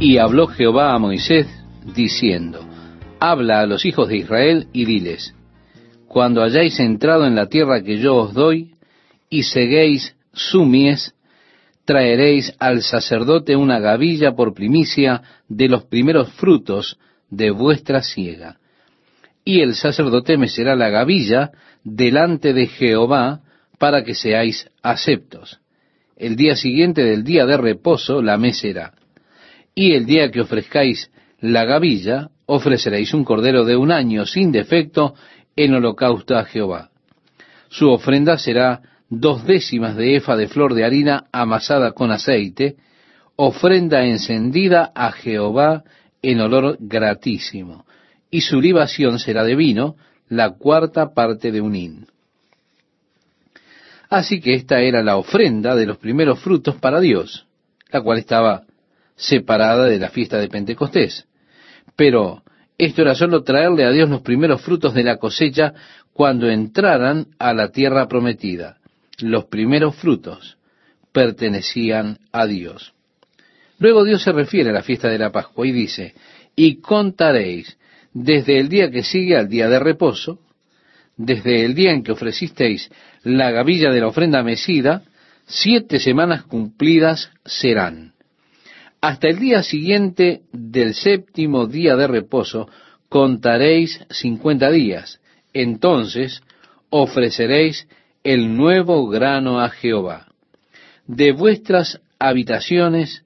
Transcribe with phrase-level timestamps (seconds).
[0.00, 1.46] Y habló Jehová a Moisés,
[1.94, 2.66] diciendo,
[3.20, 5.34] Habla a los hijos de Israel y diles,
[6.08, 8.76] Cuando hayáis entrado en la tierra que yo os doy,
[9.28, 11.12] y seguéis su mies,
[11.84, 16.98] traeréis al sacerdote una gavilla por primicia de los primeros frutos
[17.28, 18.56] de vuestra siega.
[19.44, 21.50] Y el sacerdote mecerá la gavilla
[21.84, 23.42] delante de Jehová
[23.78, 25.60] para que seáis aceptos.
[26.16, 28.94] El día siguiente del día de reposo la mecerá.
[29.80, 31.10] Y el día que ofrezcáis
[31.40, 35.14] la gavilla, ofreceréis un cordero de un año sin defecto
[35.56, 36.90] en holocausto a Jehová.
[37.70, 42.76] Su ofrenda será dos décimas de efa de flor de harina amasada con aceite,
[43.36, 45.82] ofrenda encendida a Jehová
[46.20, 47.86] en olor gratísimo,
[48.30, 49.96] y su libación será de vino,
[50.28, 52.06] la cuarta parte de un hin.
[54.10, 57.46] Así que esta era la ofrenda de los primeros frutos para Dios,
[57.90, 58.64] la cual estaba
[59.20, 61.26] separada de la fiesta de Pentecostés.
[61.96, 62.42] Pero
[62.78, 65.74] esto era solo traerle a Dios los primeros frutos de la cosecha
[66.12, 68.80] cuando entraran a la tierra prometida
[69.22, 70.56] los primeros frutos
[71.12, 72.92] pertenecían a Dios.
[73.78, 76.14] Luego Dios se refiere a la fiesta de la Pascua y dice,
[76.54, 77.78] y contaréis
[78.12, 80.40] desde el día que sigue al día de reposo,
[81.16, 82.90] desde el día en que ofrecisteis
[83.22, 85.02] la gavilla de la ofrenda mecida,
[85.46, 88.14] siete semanas cumplidas serán.
[89.00, 92.68] Hasta el día siguiente del séptimo día de reposo
[93.08, 95.20] contaréis cincuenta días.
[95.54, 96.42] Entonces
[96.90, 97.88] ofreceréis
[98.24, 100.26] el nuevo grano a Jehová.
[101.06, 103.24] De vuestras habitaciones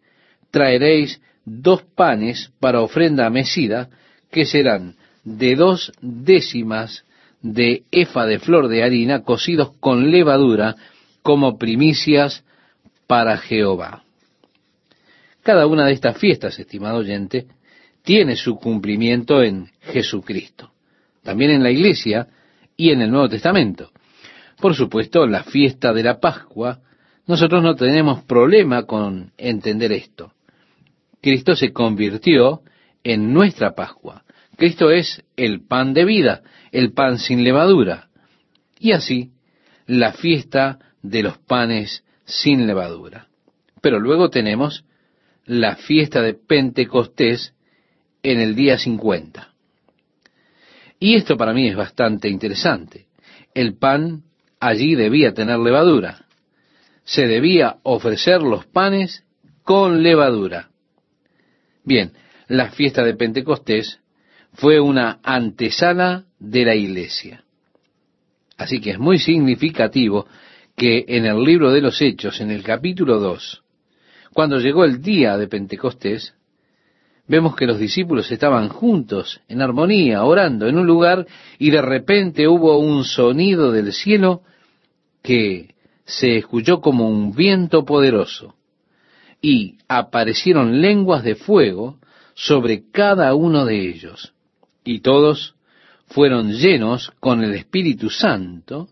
[0.52, 3.90] traeréis dos panes para ofrenda mecida,
[4.30, 7.04] que serán de dos décimas
[7.42, 10.76] de efa de flor de harina cocidos con levadura
[11.22, 12.44] como primicias
[13.08, 14.03] para Jehová.
[15.44, 17.46] Cada una de estas fiestas, estimado oyente,
[18.02, 20.72] tiene su cumplimiento en Jesucristo,
[21.22, 22.28] también en la iglesia
[22.78, 23.90] y en el Nuevo Testamento.
[24.58, 26.80] Por supuesto, la fiesta de la Pascua,
[27.26, 30.32] nosotros no tenemos problema con entender esto.
[31.20, 32.62] Cristo se convirtió
[33.02, 34.24] en nuestra Pascua.
[34.56, 36.40] Cristo es el pan de vida,
[36.72, 38.08] el pan sin levadura.
[38.78, 39.32] Y así,
[39.86, 43.28] la fiesta de los panes sin levadura.
[43.82, 44.86] Pero luego tenemos
[45.46, 47.54] la fiesta de Pentecostés
[48.22, 49.52] en el día 50.
[50.98, 53.06] Y esto para mí es bastante interesante.
[53.52, 54.22] El pan
[54.58, 56.24] allí debía tener levadura.
[57.04, 59.24] Se debía ofrecer los panes
[59.62, 60.70] con levadura.
[61.84, 62.12] Bien,
[62.48, 64.00] la fiesta de Pentecostés
[64.54, 67.44] fue una antesala de la iglesia.
[68.56, 70.26] Así que es muy significativo
[70.76, 73.63] que en el libro de los Hechos, en el capítulo 2,
[74.34, 76.34] cuando llegó el día de Pentecostés,
[77.26, 81.26] vemos que los discípulos estaban juntos, en armonía, orando en un lugar,
[81.58, 84.42] y de repente hubo un sonido del cielo
[85.22, 85.74] que
[86.04, 88.56] se escuchó como un viento poderoso,
[89.40, 91.98] y aparecieron lenguas de fuego
[92.34, 94.34] sobre cada uno de ellos,
[94.84, 95.54] y todos
[96.06, 98.88] fueron llenos con el Espíritu Santo,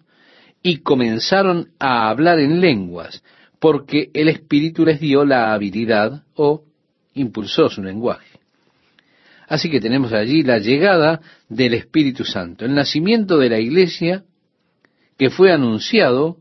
[0.63, 3.25] y comenzaron a hablar en lenguas,
[3.63, 6.65] porque el Espíritu les dio la habilidad o
[7.15, 8.41] impulsó su lenguaje.
[9.47, 14.25] Así que tenemos allí la llegada del Espíritu Santo, el nacimiento de la iglesia
[15.17, 16.39] que fue anunciado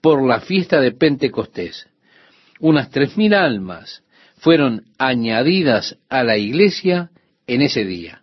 [0.00, 1.86] por la fiesta de Pentecostés.
[2.58, 4.02] Unas tres mil almas
[4.38, 7.10] fueron añadidas a la iglesia
[7.46, 8.22] en ese día.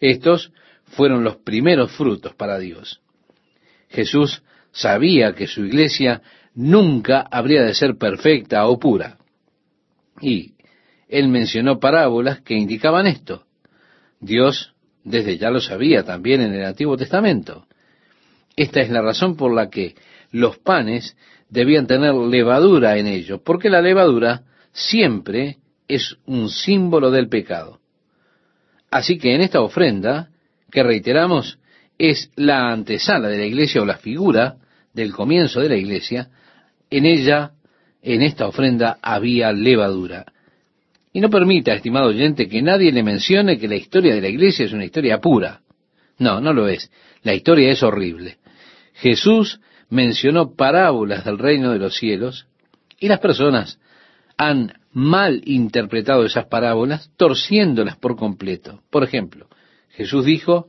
[0.00, 0.50] Estos
[0.86, 3.02] fueron los primeros frutos para Dios.
[3.90, 4.42] Jesús
[4.72, 6.22] sabía que su iglesia
[6.56, 9.18] nunca habría de ser perfecta o pura.
[10.20, 10.54] Y
[11.08, 13.44] él mencionó parábolas que indicaban esto.
[14.18, 14.74] Dios
[15.04, 17.66] desde ya lo sabía también en el Antiguo Testamento.
[18.56, 19.94] Esta es la razón por la que
[20.32, 21.16] los panes
[21.48, 24.42] debían tener levadura en ellos, porque la levadura
[24.72, 27.78] siempre es un símbolo del pecado.
[28.90, 30.30] Así que en esta ofrenda,
[30.70, 31.58] que reiteramos,
[31.98, 34.56] es la antesala de la iglesia o la figura
[34.92, 36.30] del comienzo de la iglesia,
[36.90, 37.52] en ella,
[38.02, 40.26] en esta ofrenda, había levadura.
[41.12, 44.66] Y no permita, estimado oyente, que nadie le mencione que la historia de la iglesia
[44.66, 45.62] es una historia pura.
[46.18, 46.90] No, no lo es.
[47.22, 48.38] La historia es horrible.
[48.94, 52.46] Jesús mencionó parábolas del reino de los cielos
[52.98, 53.78] y las personas
[54.36, 58.82] han mal interpretado esas parábolas, torciéndolas por completo.
[58.90, 59.48] Por ejemplo,
[59.90, 60.68] Jesús dijo,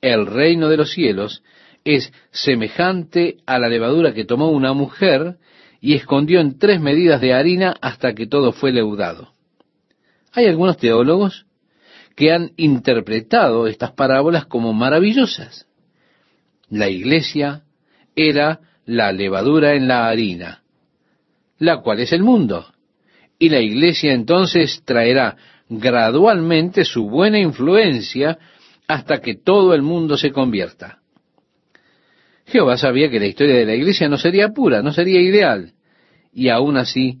[0.00, 1.42] el reino de los cielos
[1.84, 5.36] es semejante a la levadura que tomó una mujer
[5.80, 9.34] y escondió en tres medidas de harina hasta que todo fue leudado.
[10.32, 11.46] Hay algunos teólogos
[12.16, 15.66] que han interpretado estas parábolas como maravillosas.
[16.70, 17.64] La iglesia
[18.16, 20.62] era la levadura en la harina,
[21.58, 22.66] la cual es el mundo.
[23.38, 25.36] Y la iglesia entonces traerá
[25.68, 28.38] gradualmente su buena influencia
[28.86, 31.00] hasta que todo el mundo se convierta.
[32.46, 35.72] Jehová sabía que la historia de la iglesia no sería pura, no sería ideal.
[36.32, 37.20] Y aún así,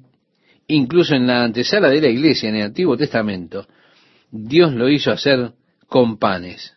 [0.66, 3.66] incluso en la antesala de la iglesia en el Antiguo Testamento,
[4.30, 5.52] Dios lo hizo hacer
[5.86, 6.74] con panes.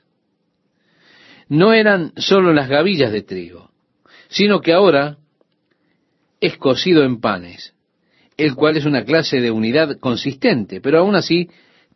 [1.49, 3.71] No eran sólo las gavillas de trigo,
[4.27, 5.17] sino que ahora
[6.39, 7.73] es cocido en panes,
[8.37, 11.49] el cual es una clase de unidad consistente, pero aún así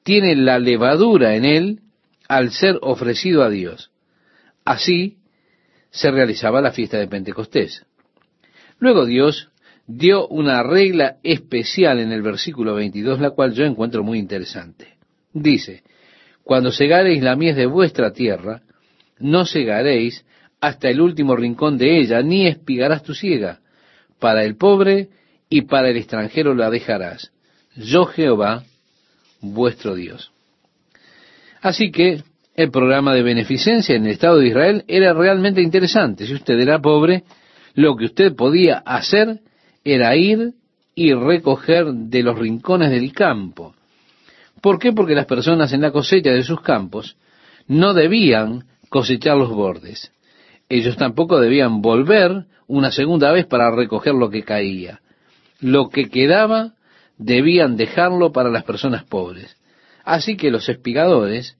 [0.03, 1.79] tiene la levadura en él
[2.27, 3.91] al ser ofrecido a Dios.
[4.65, 5.17] Así
[5.91, 7.85] se realizaba la fiesta de Pentecostés.
[8.79, 9.49] Luego Dios
[9.85, 14.95] dio una regla especial en el versículo 22, la cual yo encuentro muy interesante.
[15.33, 15.83] Dice,
[16.43, 18.61] cuando segareis la mies de vuestra tierra,
[19.19, 20.25] no segaréis
[20.59, 23.59] hasta el último rincón de ella, ni espigarás tu siega.
[24.19, 25.09] Para el pobre
[25.49, 27.31] y para el extranjero la dejarás.
[27.75, 28.63] Yo Jehová,
[29.41, 30.31] vuestro Dios.
[31.61, 32.23] Así que
[32.61, 36.25] el programa de beneficencia en el Estado de Israel era realmente interesante.
[36.25, 37.23] Si usted era pobre,
[37.73, 39.39] lo que usted podía hacer
[39.83, 40.53] era ir
[40.95, 43.75] y recoger de los rincones del campo.
[44.61, 44.91] ¿Por qué?
[44.93, 47.17] Porque las personas en la cosecha de sus campos
[47.67, 50.11] no debían cosechar los bordes.
[50.69, 55.01] Ellos tampoco debían volver una segunda vez para recoger lo que caía.
[55.59, 56.73] Lo que quedaba
[57.17, 59.57] debían dejarlo para las personas pobres.
[60.03, 61.57] Así que los espigadores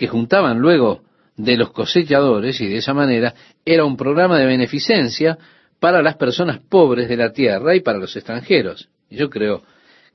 [0.00, 1.02] que juntaban luego
[1.36, 3.34] de los cosechadores y de esa manera
[3.66, 5.36] era un programa de beneficencia
[5.78, 8.88] para las personas pobres de la tierra y para los extranjeros.
[9.10, 9.62] Yo creo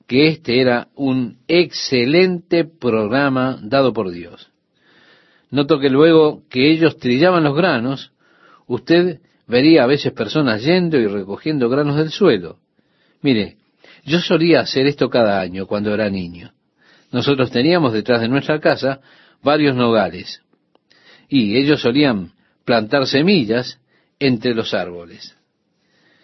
[0.08, 4.50] que este era un excelente programa dado por Dios.
[5.52, 8.10] Noto que luego que ellos trillaban los granos,
[8.66, 12.58] usted vería a veces personas yendo y recogiendo granos del suelo.
[13.22, 13.58] Mire,
[14.04, 16.50] yo solía hacer esto cada año cuando era niño.
[17.12, 19.00] Nosotros teníamos detrás de nuestra casa
[19.42, 20.42] varios nogales.
[21.28, 22.32] Y ellos solían
[22.64, 23.80] plantar semillas
[24.18, 25.36] entre los árboles.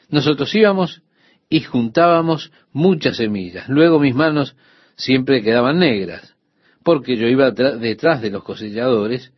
[0.08, 1.02] Nosotros íbamos
[1.48, 3.68] y juntábamos muchas semillas.
[3.68, 4.56] Luego mis manos
[4.96, 6.34] siempre quedaban negras,
[6.82, 9.32] porque yo iba detrás de los cosechadores,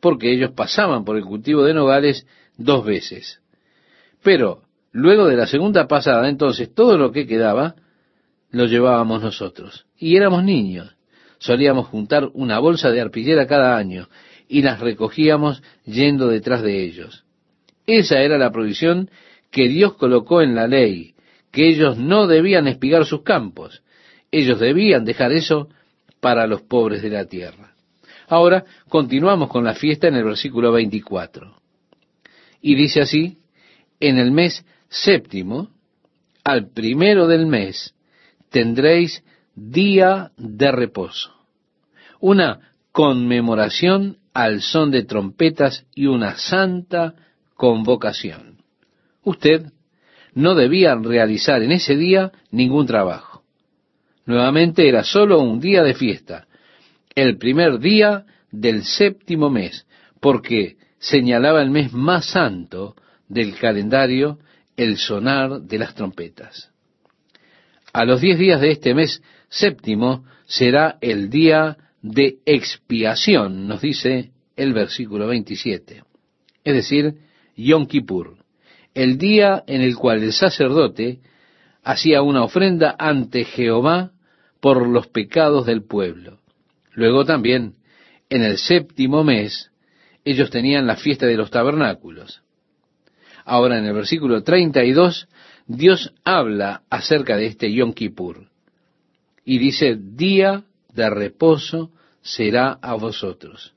[0.00, 2.26] porque ellos pasaban por el cultivo de nogales
[2.56, 3.40] dos veces.
[4.22, 4.62] Pero
[4.92, 7.74] luego de la segunda pasada, entonces todo lo que quedaba
[8.50, 9.86] lo llevábamos nosotros.
[9.96, 10.93] Y éramos niños
[11.44, 14.08] solíamos juntar una bolsa de arpillera cada año
[14.48, 17.24] y las recogíamos yendo detrás de ellos.
[17.86, 19.10] Esa era la provisión
[19.50, 21.14] que Dios colocó en la ley,
[21.50, 23.82] que ellos no debían espigar sus campos,
[24.32, 25.68] ellos debían dejar eso
[26.18, 27.74] para los pobres de la tierra.
[28.26, 31.60] Ahora continuamos con la fiesta en el versículo 24.
[32.62, 33.36] Y dice así,
[34.00, 35.68] en el mes séptimo,
[36.42, 37.94] al primero del mes,
[38.48, 39.22] tendréis
[39.54, 41.34] día de reposo
[42.24, 42.60] una
[42.90, 47.14] conmemoración al son de trompetas y una santa
[47.54, 48.62] convocación.
[49.22, 49.66] Usted
[50.32, 53.42] no debía realizar en ese día ningún trabajo.
[54.24, 56.46] Nuevamente era solo un día de fiesta,
[57.14, 59.86] el primer día del séptimo mes,
[60.18, 62.96] porque señalaba el mes más santo
[63.28, 64.38] del calendario,
[64.78, 66.70] el sonar de las trompetas.
[67.92, 74.30] A los diez días de este mes séptimo será el día de expiación, nos dice
[74.56, 76.02] el versículo 27.
[76.62, 77.14] Es decir,
[77.56, 78.36] Yom Kippur,
[78.94, 81.20] el día en el cual el sacerdote
[81.82, 84.12] hacía una ofrenda ante Jehová
[84.60, 86.40] por los pecados del pueblo.
[86.92, 87.74] Luego también,
[88.30, 89.70] en el séptimo mes,
[90.24, 92.42] ellos tenían la fiesta de los tabernáculos.
[93.44, 95.28] Ahora en el versículo 32,
[95.66, 98.53] Dios habla acerca de este Yom Kippur
[99.44, 101.90] y dice día de reposo
[102.22, 103.74] será a vosotros.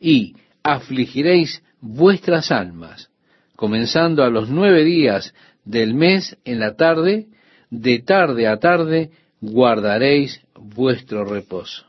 [0.00, 3.10] Y afligiréis vuestras almas,
[3.56, 7.26] comenzando a los nueve días del mes en la tarde,
[7.70, 11.84] de tarde a tarde guardaréis vuestro reposo.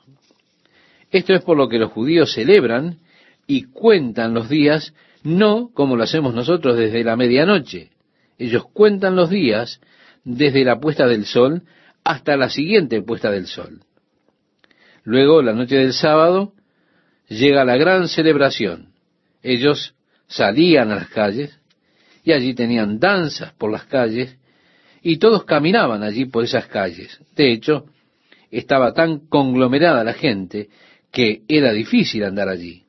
[1.12, 2.98] Esto es por lo que los judíos celebran
[3.48, 7.90] y cuentan los días, no como lo hacemos nosotros desde la medianoche.
[8.38, 9.80] Ellos cuentan los días
[10.24, 11.64] desde la puesta del sol
[12.06, 13.82] hasta la siguiente puesta del sol.
[15.04, 16.54] Luego, la noche del sábado,
[17.28, 18.94] llega la gran celebración.
[19.42, 19.96] Ellos
[20.28, 21.60] salían a las calles
[22.24, 24.38] y allí tenían danzas por las calles
[25.02, 27.20] y todos caminaban allí por esas calles.
[27.36, 27.86] De hecho,
[28.52, 30.70] estaba tan conglomerada la gente
[31.12, 32.84] que era difícil andar allí.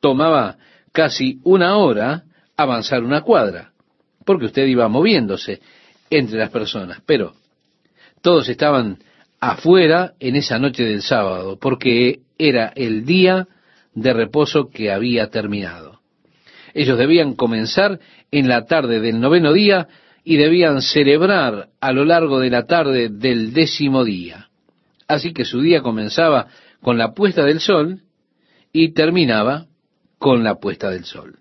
[0.00, 0.56] Tomaba
[0.92, 2.24] casi una hora
[2.56, 3.72] avanzar una cuadra,
[4.24, 5.60] porque usted iba moviéndose
[6.08, 7.34] entre las personas, pero
[8.26, 8.98] todos estaban
[9.38, 13.46] afuera en esa noche del sábado, porque era el día
[13.94, 16.00] de reposo que había terminado.
[16.74, 18.00] Ellos debían comenzar
[18.32, 19.86] en la tarde del noveno día
[20.24, 24.48] y debían celebrar a lo largo de la tarde del décimo día.
[25.06, 26.48] Así que su día comenzaba
[26.82, 28.00] con la puesta del sol
[28.72, 29.66] y terminaba
[30.18, 31.38] con la puesta del sol.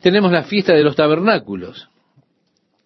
[0.00, 1.90] Tenemos la fiesta de los tabernáculos.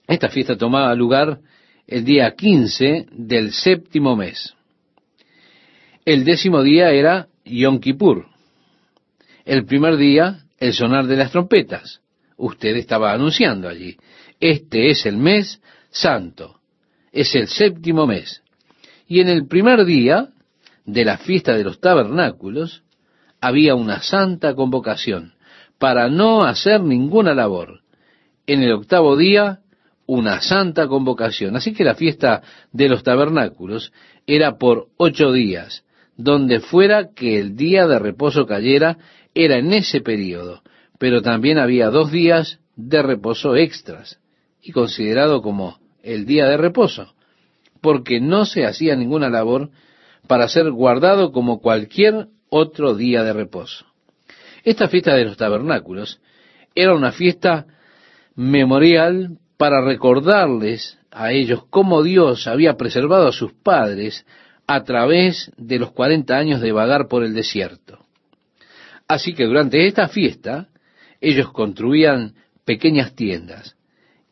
[0.08, 1.38] Esta fiesta tomaba lugar
[1.86, 4.54] el día 15 del séptimo mes.
[6.04, 8.26] El décimo día era Yom Kippur.
[9.44, 12.00] El primer día, el sonar de las trompetas.
[12.36, 13.96] Usted estaba anunciando allí.
[14.40, 15.60] Este es el mes
[15.90, 16.60] santo.
[17.12, 18.42] Es el séptimo mes.
[19.06, 20.28] Y en el primer día
[20.84, 22.82] de la fiesta de los tabernáculos
[23.40, 25.34] había una santa convocación
[25.78, 27.80] para no hacer ninguna labor.
[28.46, 29.61] En el octavo día,
[30.12, 31.56] una santa convocación.
[31.56, 33.92] Así que la fiesta de los tabernáculos
[34.26, 35.84] era por ocho días,
[36.18, 38.98] donde fuera que el día de reposo cayera,
[39.34, 40.62] era en ese periodo,
[40.98, 44.20] pero también había dos días de reposo extras,
[44.60, 47.14] y considerado como el día de reposo,
[47.80, 49.70] porque no se hacía ninguna labor
[50.26, 53.86] para ser guardado como cualquier otro día de reposo.
[54.62, 56.20] Esta fiesta de los tabernáculos
[56.74, 57.66] era una fiesta
[58.34, 64.26] memorial para recordarles a ellos cómo Dios había preservado a sus padres
[64.66, 68.04] a través de los cuarenta años de vagar por el desierto.
[69.06, 70.66] Así que durante esta fiesta
[71.20, 73.76] ellos construían pequeñas tiendas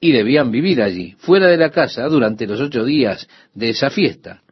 [0.00, 4.42] y debían vivir allí, fuera de la casa, durante los ocho días de esa fiesta.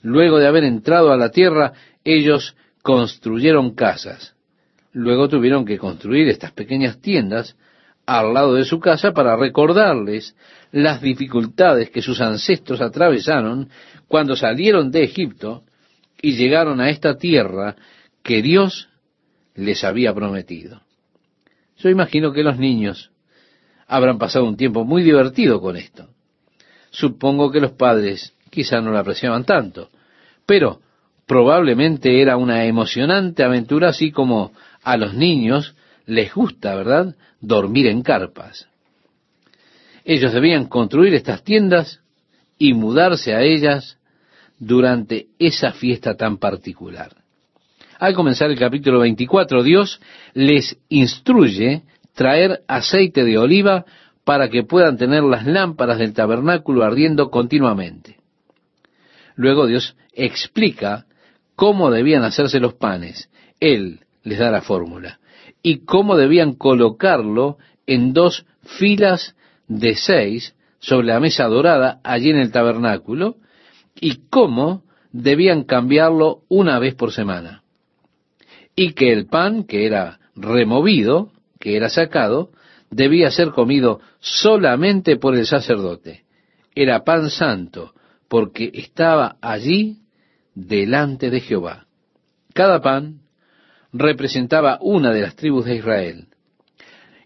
[0.00, 4.34] Luego de haber entrado a la tierra, ellos construyeron casas.
[4.90, 7.56] Luego tuvieron que construir estas pequeñas tiendas
[8.06, 10.36] al lado de su casa para recordarles
[10.72, 13.68] las dificultades que sus ancestros atravesaron
[14.08, 15.62] cuando salieron de Egipto
[16.20, 17.76] y llegaron a esta tierra
[18.22, 18.88] que Dios
[19.54, 20.82] les había prometido.
[21.78, 23.10] Yo imagino que los niños
[23.86, 26.08] habrán pasado un tiempo muy divertido con esto.
[26.90, 29.90] Supongo que los padres quizá no lo apreciaban tanto,
[30.46, 30.80] pero
[31.26, 35.74] probablemente era una emocionante aventura así como a los niños
[36.06, 38.68] les gusta, ¿verdad?, dormir en carpas.
[40.04, 42.00] Ellos debían construir estas tiendas
[42.58, 43.98] y mudarse a ellas
[44.58, 47.16] durante esa fiesta tan particular.
[47.98, 50.00] Al comenzar el capítulo 24, Dios
[50.34, 51.82] les instruye
[52.14, 53.84] traer aceite de oliva
[54.24, 58.18] para que puedan tener las lámparas del tabernáculo ardiendo continuamente.
[59.34, 61.06] Luego Dios explica
[61.56, 63.30] cómo debían hacerse los panes.
[63.60, 65.18] Él les da la fórmula.
[65.62, 69.36] Y cómo debían colocarlo en dos filas
[69.68, 73.36] de seis sobre la mesa dorada allí en el tabernáculo
[73.94, 77.62] y cómo debían cambiarlo una vez por semana.
[78.74, 82.50] Y que el pan que era removido, que era sacado,
[82.90, 86.24] debía ser comido solamente por el sacerdote.
[86.74, 87.92] Era pan santo,
[88.28, 89.98] porque estaba allí
[90.54, 91.86] delante de Jehová.
[92.54, 93.21] Cada pan
[93.92, 96.26] representaba una de las tribus de Israel.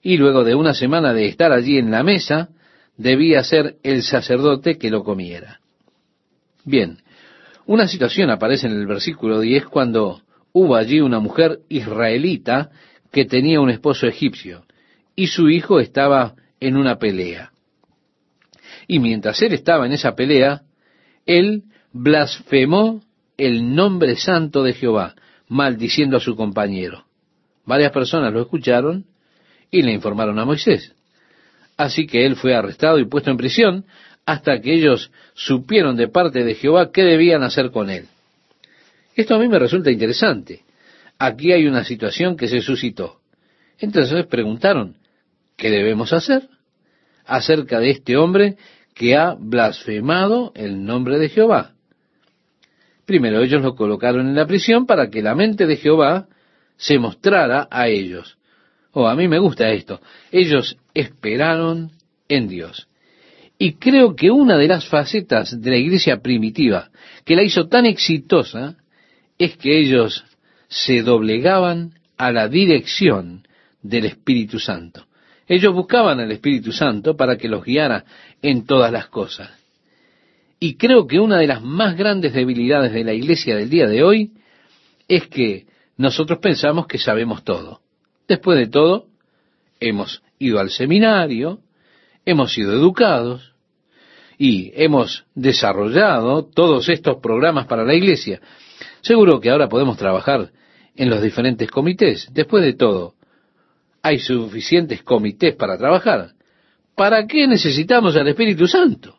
[0.03, 2.51] Y luego de una semana de estar allí en la mesa,
[2.97, 5.61] debía ser el sacerdote que lo comiera.
[6.65, 6.99] Bien,
[7.67, 12.71] una situación aparece en el versículo 10 cuando hubo allí una mujer israelita
[13.13, 14.65] que tenía un esposo egipcio
[15.15, 17.53] y su hijo estaba en una pelea.
[18.87, 20.63] Y mientras él estaba en esa pelea,
[21.25, 23.03] él blasfemó
[23.37, 25.15] el nombre santo de Jehová,
[25.49, 27.05] maldiciendo a su compañero.
[27.65, 29.05] Varias personas lo escucharon
[29.71, 30.95] y le informaron a Moisés.
[31.77, 33.85] Así que él fue arrestado y puesto en prisión
[34.25, 38.07] hasta que ellos supieron de parte de Jehová qué debían hacer con él.
[39.15, 40.63] Esto a mí me resulta interesante.
[41.19, 43.21] Aquí hay una situación que se suscitó.
[43.79, 44.97] Entonces preguntaron,
[45.57, 46.49] ¿qué debemos hacer
[47.25, 48.57] acerca de este hombre
[48.95, 51.76] que ha blasfemado el nombre de Jehová?
[53.07, 56.27] Primero ellos lo colocaron en la prisión para que la mente de Jehová
[56.77, 58.37] se mostrara a ellos.
[58.93, 60.01] Oh, a mí me gusta esto.
[60.33, 61.93] Ellos esperaron
[62.29, 62.89] en Dios.
[63.59, 66.91] Y creo que una de las facetas de la iglesia primitiva
[67.25, 68.77] que la hizo tan exitosa
[69.39, 70.25] es que ellos
[70.69, 73.47] se doblegaban a la dirección
[73.83, 75.07] del Espíritu Santo.
[75.47, 78.05] Ellos buscaban al Espíritu Santo para que los guiara
[78.43, 79.51] en todas las cosas.
[80.59, 84.03] Y creo que una de las más grandes debilidades de la iglesia del día de
[84.03, 84.33] hoy
[85.09, 87.81] es que nosotros pensamos que sabemos todo.
[88.27, 89.07] Después de todo,
[89.81, 91.61] hemos ido al seminario,
[92.25, 93.55] hemos sido educados
[94.39, 98.41] y hemos desarrollado todos estos programas para la iglesia.
[99.01, 100.51] Seguro que ahora podemos trabajar
[100.97, 102.29] en los diferentes comités.
[102.33, 103.15] Después de todo,
[104.03, 106.33] hay suficientes comités para trabajar.
[106.95, 109.16] ¿Para qué necesitamos al Espíritu Santo?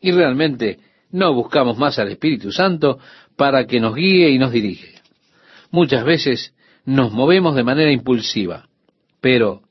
[0.00, 0.78] Y realmente
[1.10, 2.98] no buscamos más al Espíritu Santo
[3.36, 4.94] para que nos guíe y nos dirige.
[5.70, 8.68] Muchas veces nos movemos de manera impulsiva,
[9.20, 9.62] pero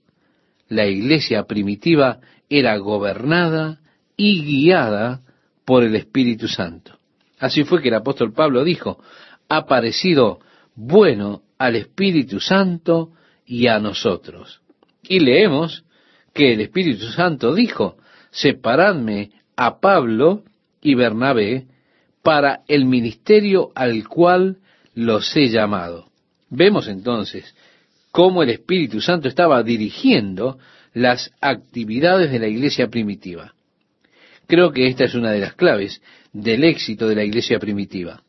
[0.69, 2.19] la iglesia primitiva
[2.49, 3.79] era gobernada
[4.15, 5.21] y guiada
[5.65, 6.97] por el Espíritu Santo.
[7.39, 9.01] Así fue que el apóstol Pablo dijo,
[9.49, 10.39] ha parecido
[10.75, 13.11] bueno al Espíritu Santo
[13.45, 14.61] y a nosotros.
[15.03, 15.83] Y leemos
[16.33, 17.97] que el Espíritu Santo dijo,
[18.31, 20.43] separadme a Pablo
[20.81, 21.65] y Bernabé
[22.23, 24.57] para el ministerio al cual
[24.93, 26.09] los he llamado.
[26.49, 27.55] Vemos entonces
[28.11, 30.57] cómo el Espíritu Santo estaba dirigiendo
[30.93, 33.53] las actividades de la iglesia primitiva.
[34.47, 38.23] Creo que esta es una de las claves del éxito de la iglesia primitiva.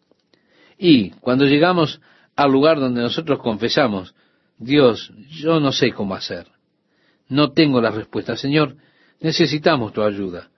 [0.77, 2.01] Y cuando llegamos
[2.37, 4.15] al lugar donde nosotros confesamos,
[4.59, 6.47] Dios, yo no sé cómo hacer,
[7.29, 8.77] no tengo la respuesta, Señor,
[9.21, 10.51] necesitamos tu ayuda.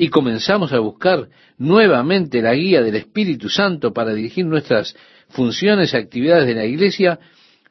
[0.00, 1.28] Y comenzamos a buscar
[1.58, 4.94] nuevamente la guía del Espíritu Santo para dirigir nuestras
[5.30, 7.18] funciones y actividades de la iglesia,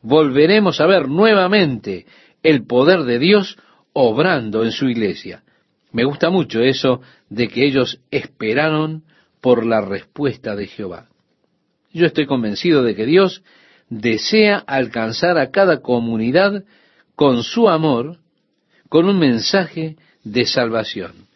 [0.01, 2.05] volveremos a ver nuevamente
[2.43, 3.57] el poder de Dios
[3.93, 5.43] obrando en su iglesia.
[5.93, 9.03] Me gusta mucho eso de que ellos esperaron
[9.39, 11.07] por la respuesta de Jehová.
[11.93, 13.41] Yo estoy convencido de que Dios
[13.87, 16.65] desea alcanzar a cada comunidad
[17.15, 18.17] con su amor,
[18.89, 21.26] con un mensaje de salvación.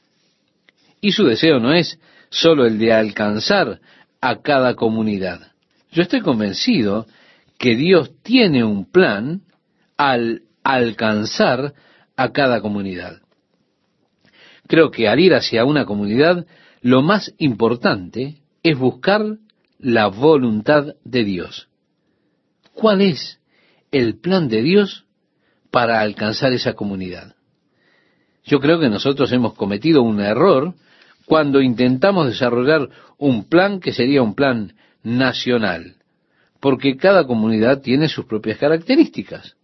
[1.02, 3.82] Y su deseo no es sólo el de alcanzar
[4.22, 5.52] a cada comunidad.
[5.92, 7.08] Yo estoy convencido
[7.58, 9.42] que Dios tiene un plan
[9.98, 11.74] al alcanzar
[12.16, 13.22] a cada comunidad.
[14.68, 16.46] Creo que al ir hacia una comunidad,
[16.82, 19.38] lo más importante es buscar
[19.80, 21.68] la voluntad de Dios.
[22.74, 23.40] ¿Cuál es
[23.92, 25.06] el plan de Dios
[25.72, 27.36] para alcanzar esa comunidad?
[28.44, 30.76] Yo creo que nosotros hemos cometido un error
[31.32, 35.96] cuando intentamos desarrollar un plan que sería un plan nacional,
[36.60, 39.56] porque cada comunidad tiene sus propias características.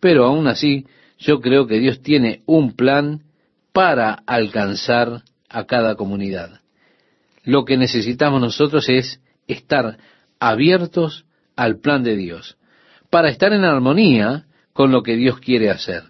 [0.00, 0.86] Pero aún así,
[1.18, 3.24] yo creo que Dios tiene un plan
[3.74, 6.62] para alcanzar a cada comunidad.
[7.42, 9.98] Lo que necesitamos nosotros es estar
[10.40, 12.56] abiertos al plan de Dios,
[13.10, 16.04] para estar en armonía con lo que Dios quiere hacer.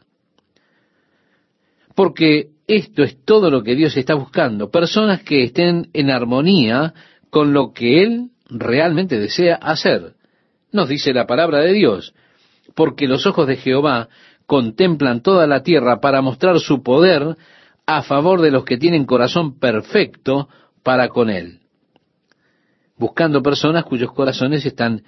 [1.97, 6.95] Porque esto es todo lo que Dios está buscando, personas que estén en armonía
[7.31, 10.15] con lo que Él realmente desea hacer.
[10.73, 12.15] Nos dice la palabra de Dios,
[12.75, 14.09] porque los ojos de Jehová
[14.47, 17.37] contemplan toda la tierra para mostrar su poder
[17.87, 20.49] a favor de los que tienen corazón perfecto
[20.83, 21.61] para con Él,
[22.97, 25.03] buscando personas cuyos corazones están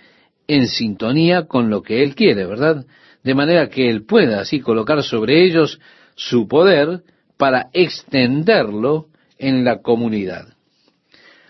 [0.46, 2.84] en sintonía con lo que Él quiere, ¿verdad?
[3.22, 5.80] De manera que Él pueda así colocar sobre ellos
[6.14, 7.02] su poder
[7.36, 9.06] para extenderlo
[9.38, 10.48] en la comunidad.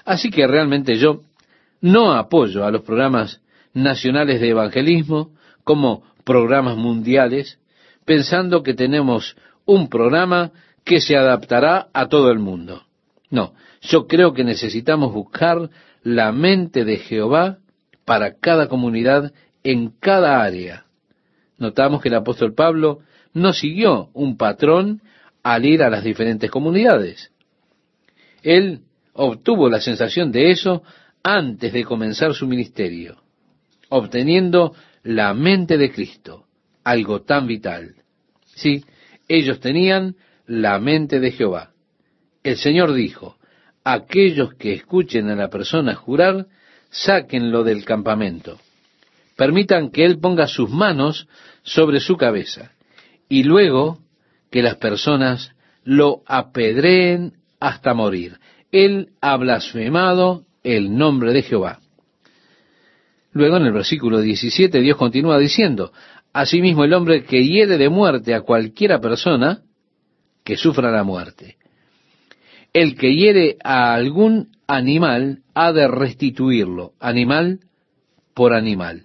[0.05, 1.23] Así que realmente yo
[1.81, 3.41] no apoyo a los programas
[3.75, 5.31] nacionales de evangelismo
[5.65, 7.59] como programas mundiales,
[8.05, 10.53] pensando que tenemos un programa
[10.85, 12.85] que se adaptará a todo el mundo.
[13.31, 15.71] No, yo creo que necesitamos buscar
[16.03, 17.59] la mente de Jehová
[18.05, 19.33] para cada comunidad
[19.65, 20.85] en cada área.
[21.59, 23.01] Notamos que el apóstol Pablo
[23.35, 25.03] no siguió un patrón
[25.47, 27.31] al ir a las diferentes comunidades.
[28.43, 28.81] Él
[29.13, 30.83] obtuvo la sensación de eso
[31.23, 33.23] antes de comenzar su ministerio,
[33.89, 36.47] obteniendo la mente de Cristo,
[36.83, 37.95] algo tan vital.
[38.57, 38.85] Sí,
[39.29, 40.17] ellos tenían
[40.49, 41.71] la mente de Jehová.
[42.43, 43.37] El Señor dijo,
[43.85, 46.49] aquellos que escuchen a la persona jurar,
[46.91, 48.59] sáquenlo del campamento.
[49.37, 51.29] Permitan que Él ponga sus manos
[51.63, 52.73] sobre su cabeza
[53.29, 54.01] y luego
[54.57, 58.39] que las personas lo apedreen hasta morir.
[58.73, 61.81] Él ha blasfemado el nombre de Jehová.
[63.33, 65.93] Luego en el versículo 17 Dios continúa diciendo,
[66.33, 69.61] Asimismo el hombre que hiere de muerte a cualquiera persona,
[70.43, 71.59] que sufra la muerte.
[72.73, 77.61] El que hiere a algún animal ha de restituirlo, animal
[78.33, 79.03] por animal.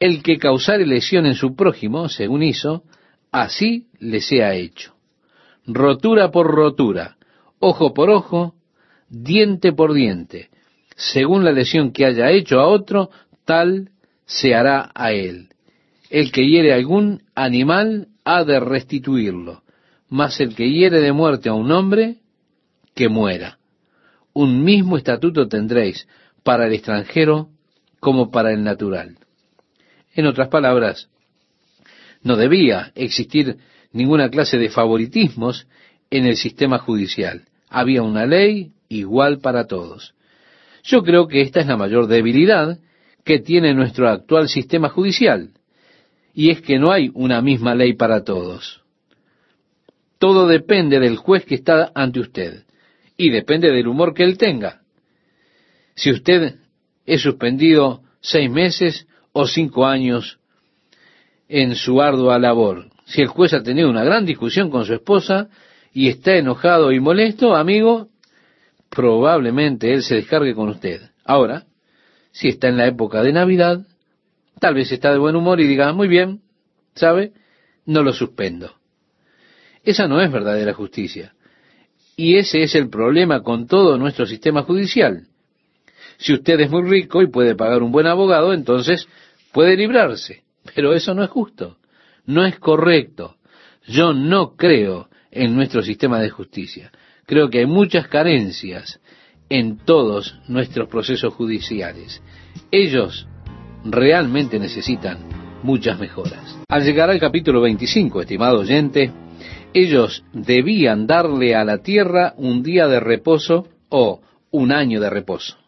[0.00, 2.82] El que causare lesión en su prójimo, según hizo,
[3.32, 4.94] así le sea hecho.
[5.66, 7.16] Rotura por rotura,
[7.58, 8.54] ojo por ojo,
[9.08, 10.50] diente por diente.
[10.96, 13.10] Según la lesión que haya hecho a otro,
[13.44, 13.90] tal
[14.26, 15.48] se hará a él.
[16.08, 19.62] El que hiere algún animal ha de restituirlo,
[20.08, 22.18] mas el que hiere de muerte a un hombre,
[22.94, 23.58] que muera.
[24.32, 26.06] Un mismo estatuto tendréis
[26.42, 27.48] para el extranjero
[28.00, 29.18] como para el natural.
[30.14, 31.08] En otras palabras,
[32.22, 33.56] no debía existir
[33.92, 35.66] ninguna clase de favoritismos
[36.10, 37.42] en el sistema judicial.
[37.68, 40.14] Había una ley igual para todos.
[40.82, 42.78] Yo creo que esta es la mayor debilidad
[43.24, 45.50] que tiene nuestro actual sistema judicial,
[46.34, 48.82] y es que no hay una misma ley para todos.
[50.18, 52.64] Todo depende del juez que está ante usted,
[53.16, 54.80] y depende del humor que él tenga.
[55.94, 56.56] Si usted
[57.06, 60.39] es suspendido seis meses o cinco años
[61.50, 65.48] en su ardua labor, si el juez ha tenido una gran discusión con su esposa
[65.92, 68.08] y está enojado y molesto, amigo,
[68.88, 71.02] probablemente él se descargue con usted.
[71.24, 71.64] Ahora,
[72.30, 73.80] si está en la época de Navidad,
[74.60, 76.40] tal vez está de buen humor y diga, muy bien,
[76.94, 77.32] ¿sabe?
[77.84, 78.76] No lo suspendo.
[79.82, 81.34] Esa no es verdadera justicia.
[82.14, 85.26] Y ese es el problema con todo nuestro sistema judicial.
[86.18, 89.08] Si usted es muy rico y puede pagar un buen abogado, entonces
[89.52, 90.44] puede librarse.
[90.74, 91.76] Pero eso no es justo
[92.30, 93.36] no es correcto.
[93.86, 96.90] Yo no creo en nuestro sistema de justicia.
[97.26, 99.00] Creo que hay muchas carencias
[99.48, 102.22] en todos nuestros procesos judiciales.
[102.70, 103.26] Ellos
[103.84, 105.18] realmente necesitan
[105.62, 106.58] muchas mejoras.
[106.68, 109.12] Al llegar al capítulo 25, estimado oyente,
[109.74, 115.59] ellos debían darle a la tierra un día de reposo o un año de reposo.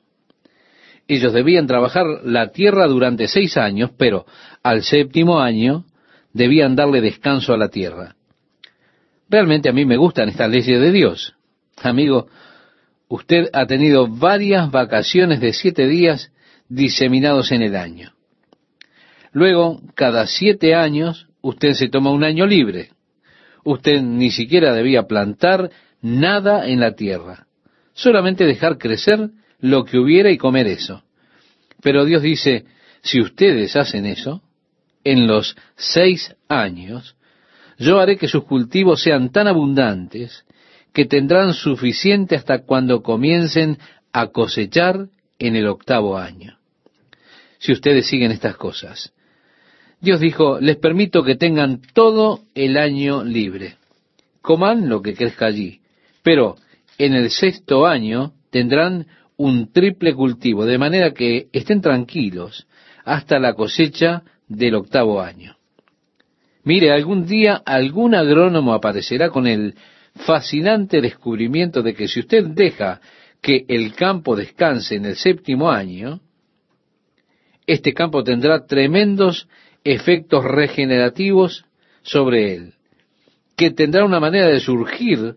[1.15, 4.25] Ellos debían trabajar la tierra durante seis años, pero
[4.63, 5.85] al séptimo año
[6.33, 8.17] debían darle descanso a la tierra.
[9.29, 11.35] Realmente a mí me gustan estas leyes de Dios.
[11.83, 12.29] Amigo,
[13.09, 16.33] usted ha tenido varias vacaciones de siete días
[16.71, 18.15] diseminados en el año.
[19.33, 22.89] Luego, cada siete años, usted se toma un año libre.
[23.65, 25.69] Usted ni siquiera debía plantar
[26.01, 27.49] nada en la tierra,
[27.93, 29.29] solamente dejar crecer
[29.63, 31.03] lo que hubiera y comer eso.
[31.81, 32.67] Pero Dios dice,
[33.01, 34.43] si ustedes hacen eso,
[35.05, 37.17] en los seis años,
[37.79, 40.45] yo haré que sus cultivos sean tan abundantes
[40.93, 43.79] que tendrán suficiente hasta cuando comiencen
[44.13, 46.59] a cosechar en el octavo año.
[47.59, 49.13] Si ustedes siguen estas cosas.
[50.01, 53.77] Dios dijo, les permito que tengan todo el año libre.
[54.41, 55.81] Coman lo que crezca allí,
[56.25, 56.57] pero
[56.99, 59.07] en el sexto año tendrán
[59.43, 62.69] un triple cultivo, de manera que estén tranquilos
[63.05, 65.57] hasta la cosecha del octavo año.
[66.63, 69.75] Mire, algún día algún agrónomo aparecerá con el
[70.15, 73.01] fascinante descubrimiento de que si usted deja
[73.41, 76.21] que el campo descanse en el séptimo año,
[77.67, 79.49] este campo tendrá tremendos
[79.83, 81.65] efectos regenerativos
[82.03, 82.75] sobre él,
[83.57, 85.35] que tendrá una manera de surgir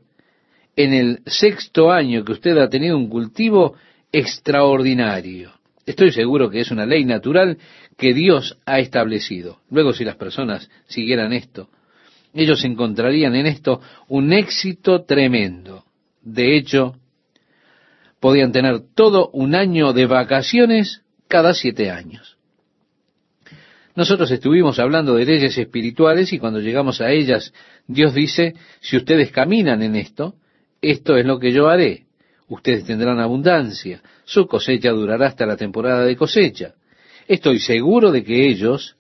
[0.75, 3.75] en el sexto año que usted ha tenido un cultivo
[4.11, 5.51] extraordinario.
[5.85, 7.57] Estoy seguro que es una ley natural
[7.97, 9.59] que Dios ha establecido.
[9.69, 11.69] Luego, si las personas siguieran esto,
[12.33, 15.85] ellos encontrarían en esto un éxito tremendo.
[16.21, 16.95] De hecho,
[18.19, 22.35] podían tener todo un año de vacaciones cada siete años.
[23.95, 27.53] Nosotros estuvimos hablando de leyes espirituales y cuando llegamos a ellas,
[27.87, 30.35] Dios dice, si ustedes caminan en esto,
[30.81, 32.04] esto es lo que yo haré.
[32.47, 36.75] Ustedes tendrán abundancia, su cosecha durará hasta la temporada de cosecha.
[37.27, 38.97] Estoy seguro de que ellos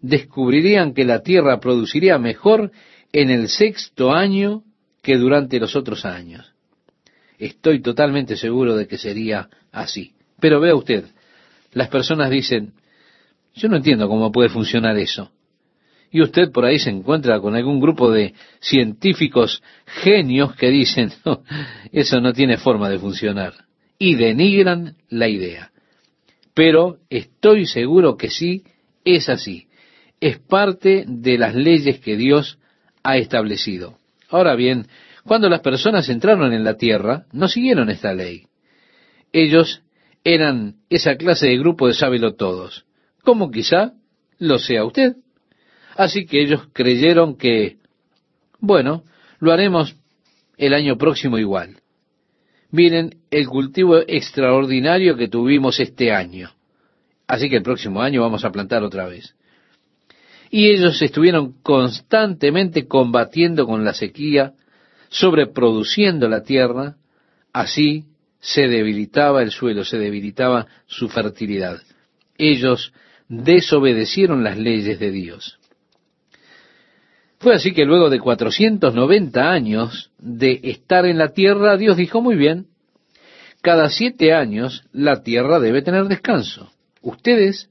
[0.00, 2.70] descubrirían que la tierra produciría mejor
[3.12, 4.62] en el sexto año
[5.02, 6.52] que durante los otros años.
[7.38, 10.14] Estoy totalmente seguro de que sería así.
[10.40, 11.04] Pero vea usted,
[11.72, 12.72] las personas dicen,
[13.54, 15.30] yo no entiendo cómo puede funcionar eso.
[16.10, 21.12] Y usted por ahí se encuentra con algún grupo de científicos genios que dicen,
[21.92, 23.52] eso no tiene forma de funcionar.
[23.98, 25.70] Y denigran la idea
[26.58, 28.64] pero estoy seguro que sí
[29.04, 29.68] es así.
[30.20, 32.58] Es parte de las leyes que Dios
[33.04, 34.00] ha establecido.
[34.28, 34.88] Ahora bien,
[35.24, 38.46] cuando las personas entraron en la tierra, no siguieron esta ley.
[39.32, 39.82] Ellos
[40.24, 42.86] eran esa clase de grupo de sábelo todos,
[43.22, 43.92] como quizá
[44.40, 45.14] lo sea usted.
[45.98, 47.78] Así que ellos creyeron que,
[48.60, 49.02] bueno,
[49.40, 49.96] lo haremos
[50.56, 51.80] el año próximo igual.
[52.70, 56.52] Miren el cultivo extraordinario que tuvimos este año.
[57.26, 59.34] Así que el próximo año vamos a plantar otra vez.
[60.50, 64.52] Y ellos estuvieron constantemente combatiendo con la sequía,
[65.08, 66.94] sobreproduciendo la tierra,
[67.52, 68.04] así
[68.38, 71.82] se debilitaba el suelo, se debilitaba su fertilidad.
[72.36, 72.92] Ellos
[73.28, 75.57] desobedecieron las leyes de Dios.
[77.38, 82.34] Fue así que luego de 490 años de estar en la tierra, Dios dijo, muy
[82.34, 82.66] bien,
[83.62, 86.72] cada siete años la tierra debe tener descanso.
[87.00, 87.70] Ustedes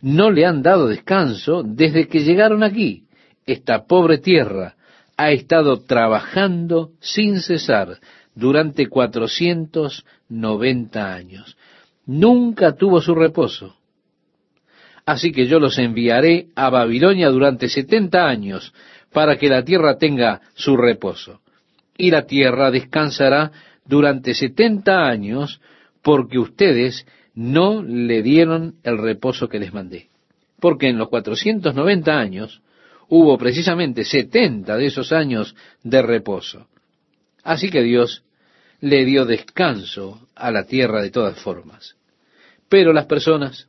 [0.00, 3.06] no le han dado descanso desde que llegaron aquí.
[3.44, 4.76] Esta pobre tierra
[5.16, 7.98] ha estado trabajando sin cesar
[8.34, 11.56] durante 490 años.
[12.06, 13.74] Nunca tuvo su reposo.
[15.04, 18.72] Así que yo los enviaré a Babilonia durante 70 años
[19.12, 21.40] para que la tierra tenga su reposo.
[21.96, 23.50] Y la tierra descansará
[23.84, 25.60] durante 70 años
[26.02, 30.08] porque ustedes no le dieron el reposo que les mandé.
[30.60, 32.62] Porque en los 490 años
[33.08, 36.66] hubo precisamente 70 de esos años de reposo.
[37.42, 38.24] Así que Dios
[38.80, 41.96] le dio descanso a la tierra de todas formas.
[42.68, 43.68] Pero las personas,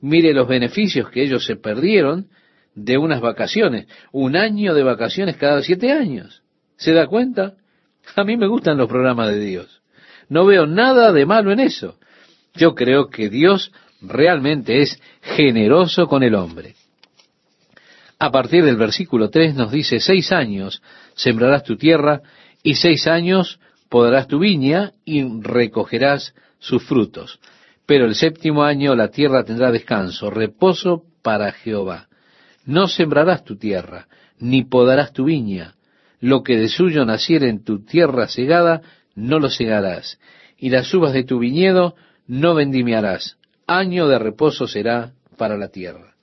[0.00, 2.28] mire los beneficios que ellos se perdieron
[2.84, 6.42] de unas vacaciones, un año de vacaciones cada siete años.
[6.76, 7.54] ¿Se da cuenta?
[8.14, 9.82] A mí me gustan los programas de Dios.
[10.28, 11.98] No veo nada de malo en eso.
[12.54, 16.74] Yo creo que Dios realmente es generoso con el hombre.
[18.18, 20.82] A partir del versículo 3 nos dice, seis años
[21.14, 22.22] sembrarás tu tierra
[22.62, 27.40] y seis años podarás tu viña y recogerás sus frutos.
[27.86, 32.07] Pero el séptimo año la tierra tendrá descanso, reposo para Jehová.
[32.68, 35.74] No sembrarás tu tierra, ni podarás tu viña.
[36.20, 38.82] Lo que de suyo naciere en tu tierra segada,
[39.14, 40.20] no lo segarás.
[40.58, 43.38] Y las uvas de tu viñedo no vendimiarás.
[43.66, 46.14] Año de reposo será para la tierra.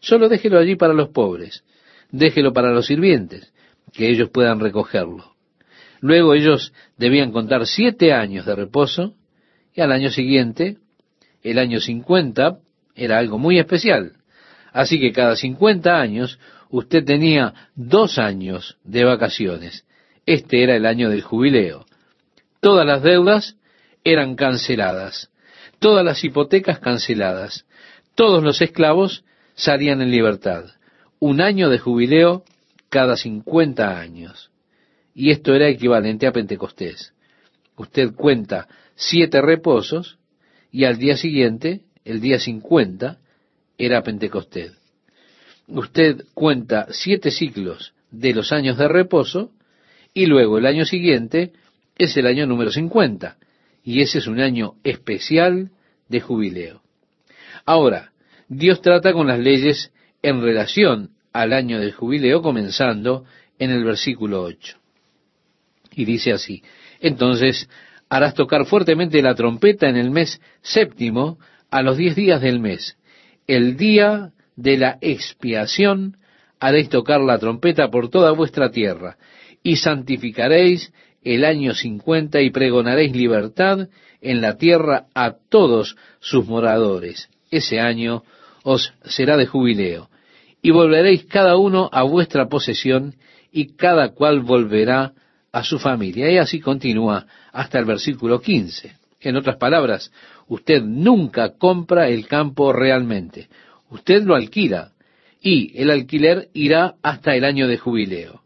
[0.00, 1.64] Solo déjelo allí para los pobres.
[2.10, 3.54] Déjelo para los sirvientes,
[3.94, 5.36] que ellos puedan recogerlo.
[6.02, 9.14] Luego ellos debían contar siete años de reposo
[9.74, 10.76] y al año siguiente,
[11.42, 12.58] el año 50,
[12.94, 14.17] era algo muy especial.
[14.78, 16.38] Así que cada 50 años
[16.70, 19.84] usted tenía dos años de vacaciones.
[20.24, 21.84] Este era el año del jubileo.
[22.60, 23.56] Todas las deudas
[24.04, 25.32] eran canceladas,
[25.80, 27.66] todas las hipotecas canceladas,
[28.14, 29.24] todos los esclavos
[29.56, 30.66] salían en libertad.
[31.18, 32.44] Un año de jubileo
[32.88, 34.52] cada 50 años
[35.12, 37.14] y esto era equivalente a Pentecostés.
[37.76, 40.18] Usted cuenta siete reposos
[40.70, 43.18] y al día siguiente, el día 50,
[43.78, 44.72] era Pentecostés.
[45.68, 49.52] Usted cuenta siete ciclos de los años de reposo
[50.12, 51.52] y luego el año siguiente
[51.96, 53.36] es el año número 50
[53.84, 55.70] y ese es un año especial
[56.08, 56.82] de jubileo.
[57.64, 58.12] Ahora,
[58.48, 63.24] Dios trata con las leyes en relación al año del jubileo comenzando
[63.58, 64.78] en el versículo 8
[65.98, 66.62] y dice así,
[67.00, 67.68] entonces
[68.08, 71.38] harás tocar fuertemente la trompeta en el mes séptimo
[71.70, 72.96] a los diez días del mes.
[73.48, 76.18] El día de la expiación
[76.60, 79.16] haréis tocar la trompeta por toda vuestra tierra
[79.62, 83.88] y santificaréis el año cincuenta y pregonaréis libertad
[84.20, 87.30] en la tierra a todos sus moradores.
[87.50, 88.22] Ese año
[88.64, 90.10] os será de jubileo
[90.60, 93.14] y volveréis cada uno a vuestra posesión
[93.50, 95.14] y cada cual volverá
[95.52, 96.30] a su familia.
[96.30, 98.97] Y así continúa hasta el versículo 15.
[99.20, 100.12] En otras palabras,
[100.46, 103.48] usted nunca compra el campo realmente.
[103.90, 104.92] Usted lo alquila
[105.40, 108.42] y el alquiler irá hasta el año de jubileo.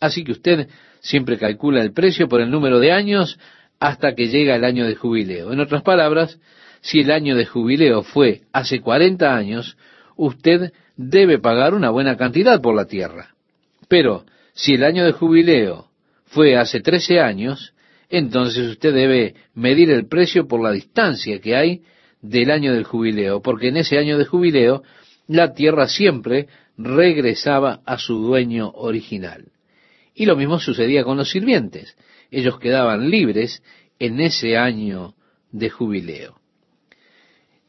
[0.00, 0.68] Así que usted
[1.00, 3.38] siempre calcula el precio por el número de años
[3.80, 5.52] hasta que llega el año de jubileo.
[5.52, 6.38] En otras palabras,
[6.80, 9.76] si el año de jubileo fue hace 40 años,
[10.16, 13.34] usted debe pagar una buena cantidad por la tierra.
[13.88, 15.88] Pero si el año de jubileo
[16.26, 17.74] fue hace 13 años,
[18.08, 21.82] entonces usted debe medir el precio por la distancia que hay
[22.20, 24.82] del año del jubileo, porque en ese año de jubileo
[25.26, 29.52] la tierra siempre regresaba a su dueño original.
[30.14, 31.96] Y lo mismo sucedía con los sirvientes.
[32.30, 33.62] Ellos quedaban libres
[33.98, 35.14] en ese año
[35.50, 36.40] de jubileo.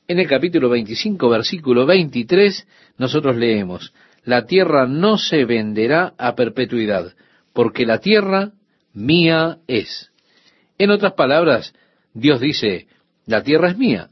[0.07, 2.67] En el capítulo 25, versículo 23,
[2.97, 3.93] nosotros leemos,
[4.23, 7.13] la tierra no se venderá a perpetuidad,
[7.53, 8.51] porque la tierra
[8.93, 10.11] mía es.
[10.77, 11.73] En otras palabras,
[12.13, 12.87] Dios dice,
[13.25, 14.09] la tierra es mía,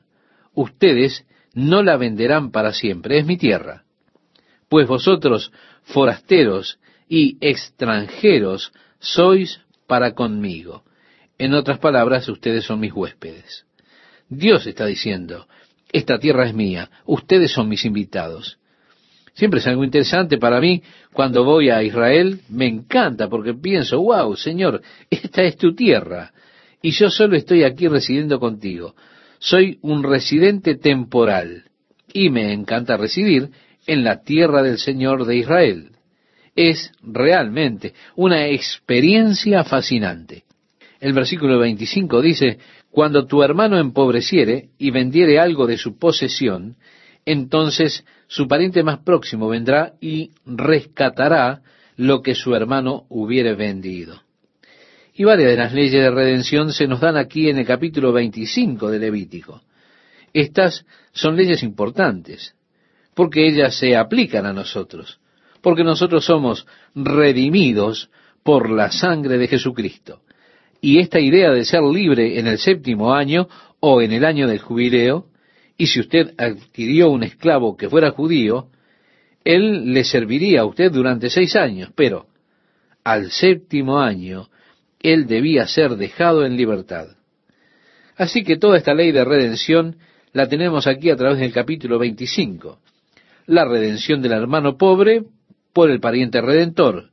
[0.54, 3.84] ustedes no la venderán para siempre, es mi tierra.
[4.70, 5.52] Pues vosotros,
[5.84, 10.84] forasteros y extranjeros, sois para conmigo.
[11.38, 13.66] En otras palabras, ustedes son mis huéspedes.
[14.30, 15.48] Dios está diciendo,
[15.92, 18.58] esta tierra es mía, ustedes son mis invitados.
[19.34, 24.36] Siempre es algo interesante para mí cuando voy a Israel, me encanta porque pienso, wow,
[24.36, 26.32] Señor, esta es tu tierra.
[26.84, 28.94] Y yo solo estoy aquí residiendo contigo.
[29.40, 31.64] Soy un residente temporal
[32.12, 33.50] y me encanta residir
[33.88, 35.92] en la tierra del Señor de Israel.
[36.56, 40.44] Es realmente una experiencia fascinante.
[41.00, 42.60] El versículo 25 dice,
[42.92, 46.76] Cuando tu hermano empobreciere y vendiere algo de su posesión,
[47.26, 51.62] entonces su pariente más próximo vendrá y rescatará
[51.96, 54.23] lo que su hermano hubiere vendido.
[55.16, 58.90] Y varias de las leyes de redención se nos dan aquí en el capítulo 25
[58.90, 59.62] de Levítico.
[60.34, 62.56] Estas son leyes importantes,
[63.14, 65.20] porque ellas se aplican a nosotros,
[65.62, 68.10] porque nosotros somos redimidos
[68.42, 70.22] por la sangre de Jesucristo.
[70.82, 73.48] Y esta idea de ser libre en el séptimo año
[73.80, 75.28] o en el año del jubileo,
[75.78, 78.68] y si usted adquirió un esclavo que fuera judío,
[79.46, 82.26] él le serviría a usted durante seis años, pero
[83.04, 84.48] al séptimo año
[85.04, 87.10] él debía ser dejado en libertad.
[88.16, 89.98] Así que toda esta ley de redención
[90.32, 92.80] la tenemos aquí a través del capítulo 25.
[93.48, 95.24] La redención del hermano pobre
[95.74, 97.10] por el pariente redentor.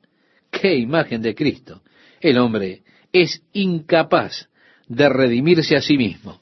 [0.50, 1.83] ¡Qué imagen de Cristo!
[2.20, 4.48] El hombre es incapaz
[4.87, 6.40] de redimirse a sí mismo.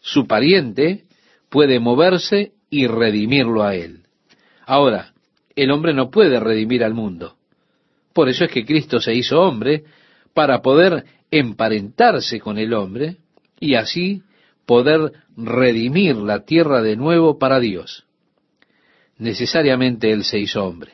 [0.00, 1.04] Su pariente
[1.50, 4.04] puede moverse y redimirlo a él.
[4.64, 5.12] Ahora,
[5.56, 7.36] el hombre no puede redimir al mundo.
[8.12, 9.84] Por eso es que Cristo se hizo hombre
[10.38, 13.16] para poder emparentarse con el hombre
[13.58, 14.22] y así
[14.66, 18.04] poder redimir la tierra de nuevo para Dios.
[19.16, 20.92] Necesariamente Él se hizo hombre.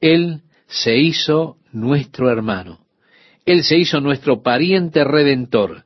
[0.00, 2.86] Él se hizo nuestro hermano.
[3.44, 5.84] Él se hizo nuestro pariente redentor.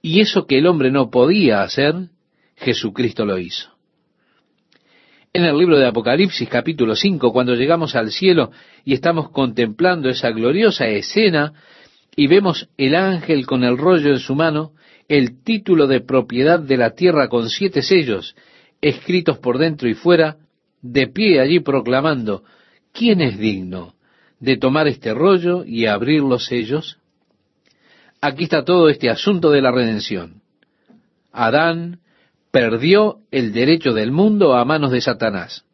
[0.00, 2.08] Y eso que el hombre no podía hacer,
[2.54, 3.68] Jesucristo lo hizo.
[5.32, 8.52] En el libro de Apocalipsis capítulo 5, cuando llegamos al cielo
[8.84, 11.54] y estamos contemplando esa gloriosa escena
[12.14, 14.72] y vemos el ángel con el rollo en su mano,
[15.08, 18.36] el título de propiedad de la tierra con siete sellos,
[18.80, 20.36] escritos por dentro y fuera,
[20.82, 22.44] de pie allí proclamando,
[22.92, 23.94] ¿quién es digno
[24.40, 26.98] de tomar este rollo y abrir los sellos?
[28.20, 30.42] Aquí está todo este asunto de la redención.
[31.32, 32.00] Adán
[32.50, 35.64] perdió el derecho del mundo a manos de Satanás.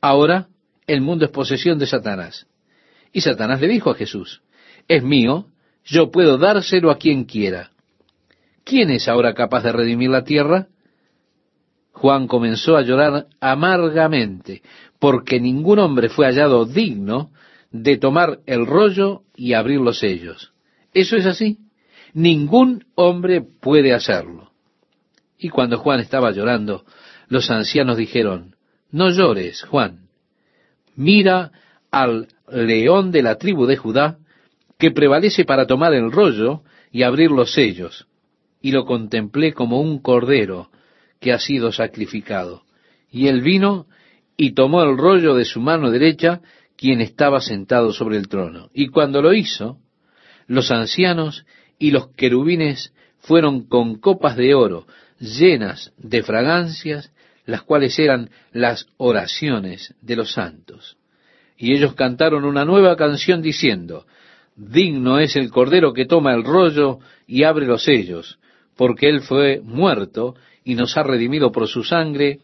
[0.00, 0.48] Ahora
[0.86, 2.46] el mundo es posesión de Satanás.
[3.12, 4.42] Y Satanás le dijo a Jesús,
[4.88, 5.46] es mío,
[5.84, 7.70] yo puedo dárselo a quien quiera.
[8.64, 10.68] ¿Quién es ahora capaz de redimir la tierra?
[11.92, 14.62] Juan comenzó a llorar amargamente,
[14.98, 17.30] porque ningún hombre fue hallado digno
[17.70, 20.52] de tomar el rollo y abrir los sellos.
[20.92, 21.58] Eso es así.
[22.14, 24.52] Ningún hombre puede hacerlo.
[25.38, 26.84] Y cuando Juan estaba llorando,
[27.28, 28.56] los ancianos dijeron,
[28.90, 30.08] no llores, Juan,
[30.94, 31.50] mira
[31.90, 34.18] al león de la tribu de Judá,
[34.84, 36.60] que prevalece para tomar el rollo
[36.92, 38.06] y abrir los sellos.
[38.60, 40.68] Y lo contemplé como un cordero
[41.20, 42.64] que ha sido sacrificado.
[43.10, 43.86] Y él vino
[44.36, 46.42] y tomó el rollo de su mano derecha,
[46.76, 48.68] quien estaba sentado sobre el trono.
[48.74, 49.78] Y cuando lo hizo,
[50.48, 51.46] los ancianos
[51.78, 54.86] y los querubines fueron con copas de oro
[55.18, 57.10] llenas de fragancias,
[57.46, 60.98] las cuales eran las oraciones de los santos.
[61.56, 64.04] Y ellos cantaron una nueva canción diciendo,
[64.56, 68.38] Digno es el Cordero que toma el rollo y abre los sellos,
[68.76, 72.38] porque Él fue muerto y nos ha redimido por su sangre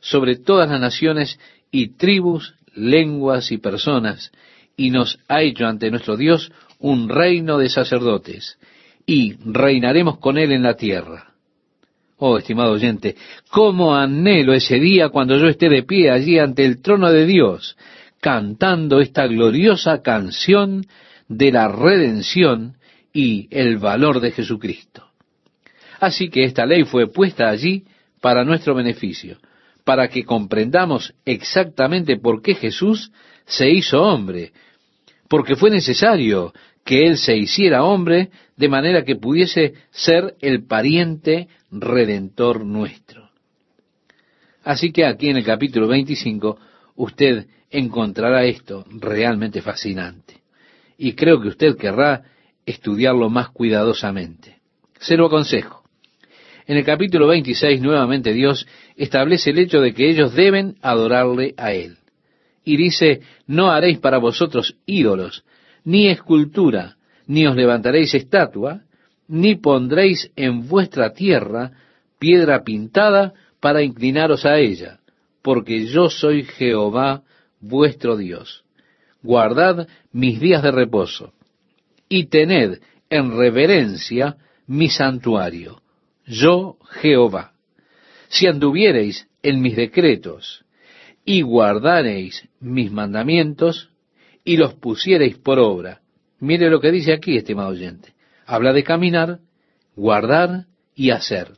[0.00, 1.38] sobre todas las naciones
[1.70, 4.32] y tribus, lenguas y personas,
[4.76, 8.58] y nos ha hecho ante nuestro Dios un reino de sacerdotes,
[9.06, 11.34] y reinaremos con Él en la tierra.
[12.16, 13.16] Oh, estimado oyente,
[13.50, 17.76] cómo anhelo ese día cuando yo esté de pie allí ante el trono de Dios,
[18.20, 20.86] cantando esta gloriosa canción
[21.28, 22.76] de la redención
[23.12, 25.08] y el valor de Jesucristo.
[26.00, 27.84] Así que esta ley fue puesta allí
[28.20, 29.38] para nuestro beneficio,
[29.84, 33.12] para que comprendamos exactamente por qué Jesús
[33.46, 34.52] se hizo hombre,
[35.28, 36.52] porque fue necesario
[36.84, 43.30] que Él se hiciera hombre de manera que pudiese ser el pariente redentor nuestro.
[44.62, 46.58] Así que aquí en el capítulo 25
[46.96, 50.43] usted encontrará esto realmente fascinante.
[50.96, 52.22] Y creo que usted querrá
[52.66, 54.58] estudiarlo más cuidadosamente.
[54.98, 55.82] Se lo aconsejo.
[56.66, 58.66] En el capítulo 26 nuevamente Dios
[58.96, 61.98] establece el hecho de que ellos deben adorarle a Él.
[62.64, 65.44] Y dice, no haréis para vosotros ídolos,
[65.84, 68.80] ni escultura, ni os levantaréis estatua,
[69.28, 71.72] ni pondréis en vuestra tierra
[72.18, 75.00] piedra pintada para inclinaros a ella,
[75.42, 77.22] porque yo soy Jehová
[77.60, 78.64] vuestro Dios.
[79.22, 81.34] Guardad mis días de reposo,
[82.08, 84.36] y tened en reverencia
[84.66, 85.82] mi santuario,
[86.24, 87.52] yo Jehová.
[88.28, 90.64] Si anduviereis en mis decretos
[91.24, 93.90] y guardareis mis mandamientos
[94.44, 96.00] y los pusiereis por obra.
[96.38, 98.14] Mire lo que dice aquí, estimado oyente.
[98.46, 99.40] Habla de caminar,
[99.96, 101.52] guardar y hacer.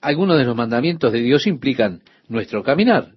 [0.00, 3.12] Algunos de los mandamientos de Dios implican nuestro caminar.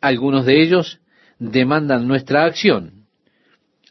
[0.00, 1.00] Algunos de ellos
[1.38, 2.95] demandan nuestra acción.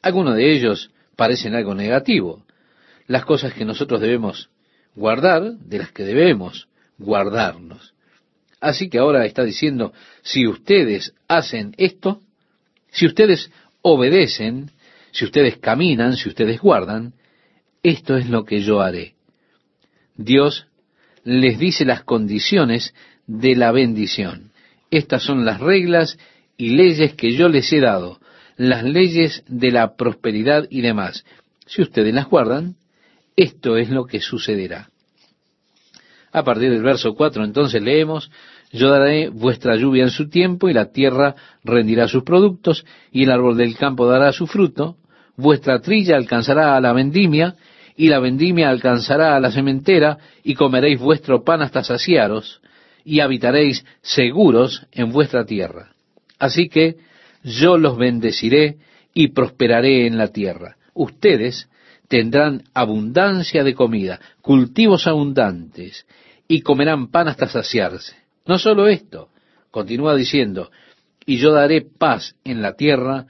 [0.06, 2.45] Algunos de ellos parecen algo negativo.
[3.08, 4.51] Las cosas que nosotros debemos
[4.93, 6.68] guardar, de las que debemos
[6.99, 7.95] guardarnos.
[8.62, 12.22] Así que ahora está diciendo, si ustedes hacen esto,
[12.91, 13.49] si ustedes
[13.82, 14.70] obedecen,
[15.12, 17.14] si ustedes caminan, si ustedes guardan,
[17.82, 19.16] esto es lo que yo haré.
[20.16, 20.68] Dios
[21.24, 22.93] les dice las condiciones
[23.26, 24.51] de la bendición.
[24.91, 26.20] Estas son las reglas
[26.58, 28.20] y leyes que yo les he dado,
[28.58, 31.26] las leyes de la prosperidad y demás.
[31.66, 32.76] Si ustedes las guardan,
[33.36, 34.89] esto es lo que sucederá.
[36.32, 38.30] A partir del verso 4 entonces leemos,
[38.72, 43.32] yo daré vuestra lluvia en su tiempo y la tierra rendirá sus productos y el
[43.32, 44.97] árbol del campo dará su fruto,
[45.38, 47.56] vuestra trilla alcanzará a la vendimia
[47.95, 52.62] y la vendimia alcanzará a la sementera y comeréis vuestro pan hasta saciaros
[53.06, 55.93] y habitaréis seguros en vuestra tierra.
[56.38, 56.97] Así que
[57.46, 58.78] yo los bendeciré
[59.14, 60.78] y prosperaré en la tierra.
[60.96, 61.70] Ustedes
[62.08, 66.06] tendrán abundancia de comida, cultivos abundantes,
[66.48, 68.16] y comerán pan hasta saciarse.
[68.46, 69.30] No solo esto,
[69.72, 70.72] continúa diciendo,
[71.26, 73.28] y yo daré paz en la tierra,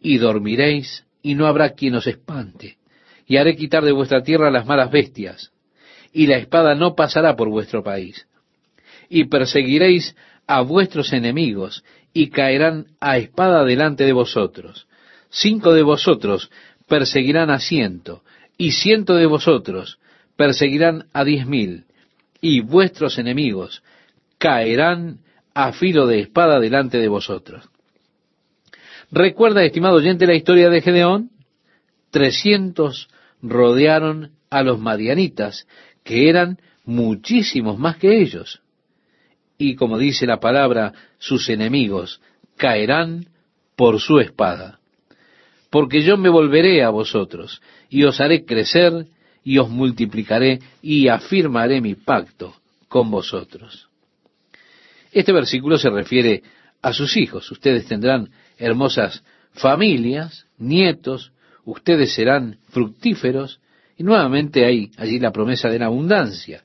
[0.00, 2.78] y dormiréis, y no habrá quien os espante,
[3.26, 5.52] y haré quitar de vuestra tierra las malas bestias,
[6.12, 8.26] y la espada no pasará por vuestro país,
[9.08, 14.86] y perseguiréis a vuestros enemigos, y caerán a espada delante de vosotros.
[15.30, 16.50] Cinco de vosotros
[16.88, 18.22] perseguirán a ciento,
[18.58, 19.98] y ciento de vosotros
[20.36, 21.84] perseguirán a diez mil,
[22.40, 23.82] y vuestros enemigos
[24.38, 25.20] caerán
[25.54, 27.68] a filo de espada delante de vosotros.
[29.10, 31.30] ¿Recuerda, estimado oyente, la historia de Gedeón?
[32.10, 33.08] Trescientos
[33.42, 35.66] rodearon a los madianitas,
[36.02, 38.61] que eran muchísimos más que ellos.
[39.62, 42.20] Y como dice la palabra, sus enemigos
[42.56, 43.26] caerán
[43.76, 44.80] por su espada
[45.72, 49.06] porque yo me volveré a vosotros, y os haré crecer,
[49.42, 52.54] y os multiplicaré, y afirmaré mi pacto
[52.88, 53.88] con vosotros.
[55.12, 56.42] Este versículo se refiere
[56.82, 57.50] a sus hijos.
[57.50, 61.32] Ustedes tendrán hermosas familias, nietos,
[61.64, 63.58] ustedes serán fructíferos,
[63.96, 66.64] y nuevamente hay allí la promesa de la abundancia.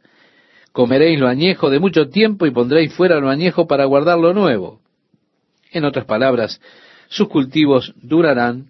[0.78, 4.80] Comeréis lo añejo de mucho tiempo y pondréis fuera lo añejo para guardar lo nuevo.
[5.72, 6.62] En otras palabras,
[7.08, 8.68] sus cultivos durarán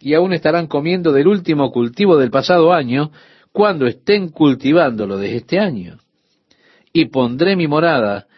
[0.00, 3.12] y aún estarán comiendo del último cultivo del pasado año
[3.52, 5.98] cuando estén cultivándolo desde este año.
[6.90, 8.28] Y pondré mi morada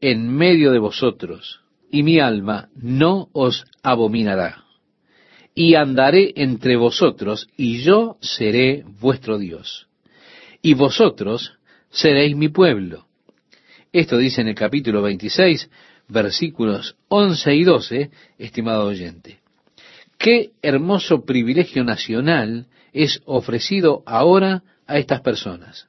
[0.00, 1.60] en medio de vosotros,
[1.92, 4.64] y mi alma no os abominará.
[5.54, 9.86] Y andaré entre vosotros, y yo seré vuestro Dios.
[10.60, 11.52] Y vosotros
[11.94, 13.06] seréis mi pueblo.
[13.92, 15.70] Esto dice en el capítulo 26,
[16.08, 19.38] versículos 11 y 12, estimado oyente.
[20.18, 25.88] Qué hermoso privilegio nacional es ofrecido ahora a estas personas.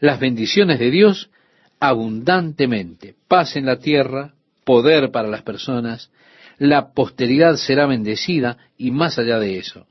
[0.00, 1.30] Las bendiciones de Dios
[1.78, 6.10] abundantemente, paz en la tierra, poder para las personas,
[6.58, 9.86] la posteridad será bendecida y más allá de eso.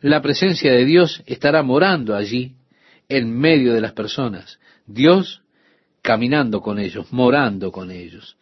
[0.00, 2.54] La presencia de Dios estará morando allí,
[3.10, 4.58] en medio de las personas.
[4.86, 5.42] Dios
[6.00, 8.38] caminando con ellos, morando con ellos.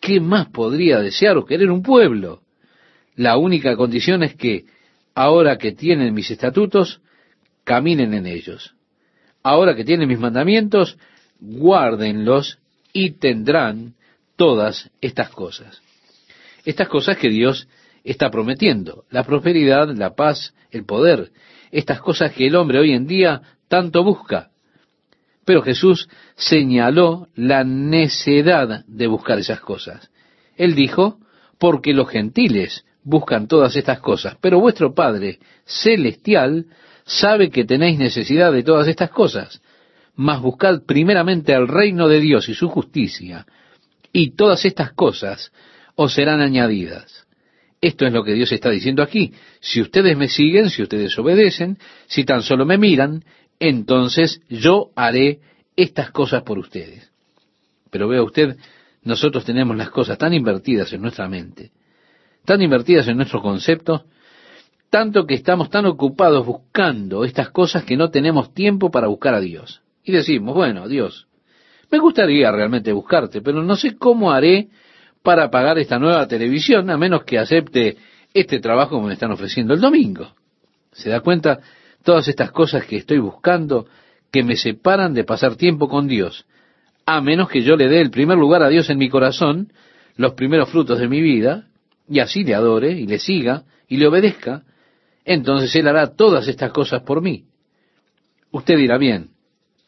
[0.00, 2.40] ¿Qué más podría desear o querer un pueblo?
[3.16, 4.64] La única condición es que,
[5.14, 7.00] ahora que tienen mis estatutos,
[7.64, 8.74] caminen en ellos.
[9.42, 10.96] Ahora que tienen mis mandamientos,
[11.40, 12.58] guárdenlos
[12.92, 13.94] y tendrán
[14.36, 15.82] todas estas cosas.
[16.64, 17.68] Estas cosas que Dios
[18.04, 21.32] está prometiendo, la prosperidad, la paz, el poder,
[21.72, 24.50] estas cosas que el hombre hoy en día tanto busca.
[25.44, 30.10] Pero Jesús señaló la necedad de buscar esas cosas.
[30.56, 31.18] Él dijo,
[31.58, 36.66] porque los gentiles buscan todas estas cosas, pero vuestro Padre celestial
[37.04, 39.62] sabe que tenéis necesidad de todas estas cosas.
[40.16, 43.46] Mas buscad primeramente el reino de Dios y su justicia,
[44.12, 45.52] y todas estas cosas
[45.94, 47.26] os serán añadidas.
[47.80, 49.32] Esto es lo que Dios está diciendo aquí.
[49.60, 53.22] Si ustedes me siguen, si ustedes obedecen, si tan solo me miran,
[53.58, 55.40] entonces yo haré
[55.76, 57.10] estas cosas por ustedes.
[57.90, 58.56] Pero vea usted,
[59.02, 61.70] nosotros tenemos las cosas tan invertidas en nuestra mente
[62.46, 64.04] tan invertidas en nuestro concepto,
[64.88, 69.40] tanto que estamos tan ocupados buscando estas cosas que no tenemos tiempo para buscar a
[69.40, 69.82] Dios.
[70.02, 71.26] Y decimos, bueno, Dios,
[71.90, 74.68] me gustaría realmente buscarte, pero no sé cómo haré
[75.22, 77.96] para pagar esta nueva televisión, a menos que acepte
[78.32, 80.28] este trabajo que me están ofreciendo el domingo.
[80.92, 81.58] ¿Se da cuenta?
[82.06, 83.88] Todas estas cosas que estoy buscando
[84.30, 86.46] que me separan de pasar tiempo con Dios,
[87.04, 89.72] a menos que yo le dé el primer lugar a Dios en mi corazón,
[90.16, 91.66] los primeros frutos de mi vida,
[92.08, 94.62] y así le adore y le siga y le obedezca,
[95.24, 97.46] entonces Él hará todas estas cosas por mí.
[98.52, 99.30] Usted dirá bien,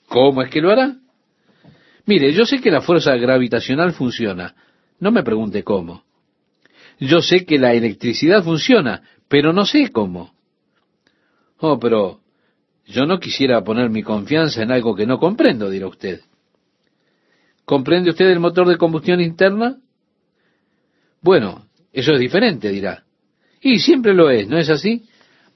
[0.08, 0.96] ¿cómo es que lo hará?
[2.04, 4.56] Mire, yo sé que la fuerza gravitacional funciona,
[4.98, 6.02] no me pregunte cómo.
[6.98, 10.36] Yo sé que la electricidad funciona, pero no sé cómo.
[11.60, 12.20] Oh, pero
[12.86, 16.20] yo no quisiera poner mi confianza en algo que no comprendo, dirá usted.
[17.64, 19.76] ¿Comprende usted el motor de combustión interna?
[21.20, 23.04] Bueno, eso es diferente, dirá.
[23.60, 25.04] Y siempre lo es, ¿no es así?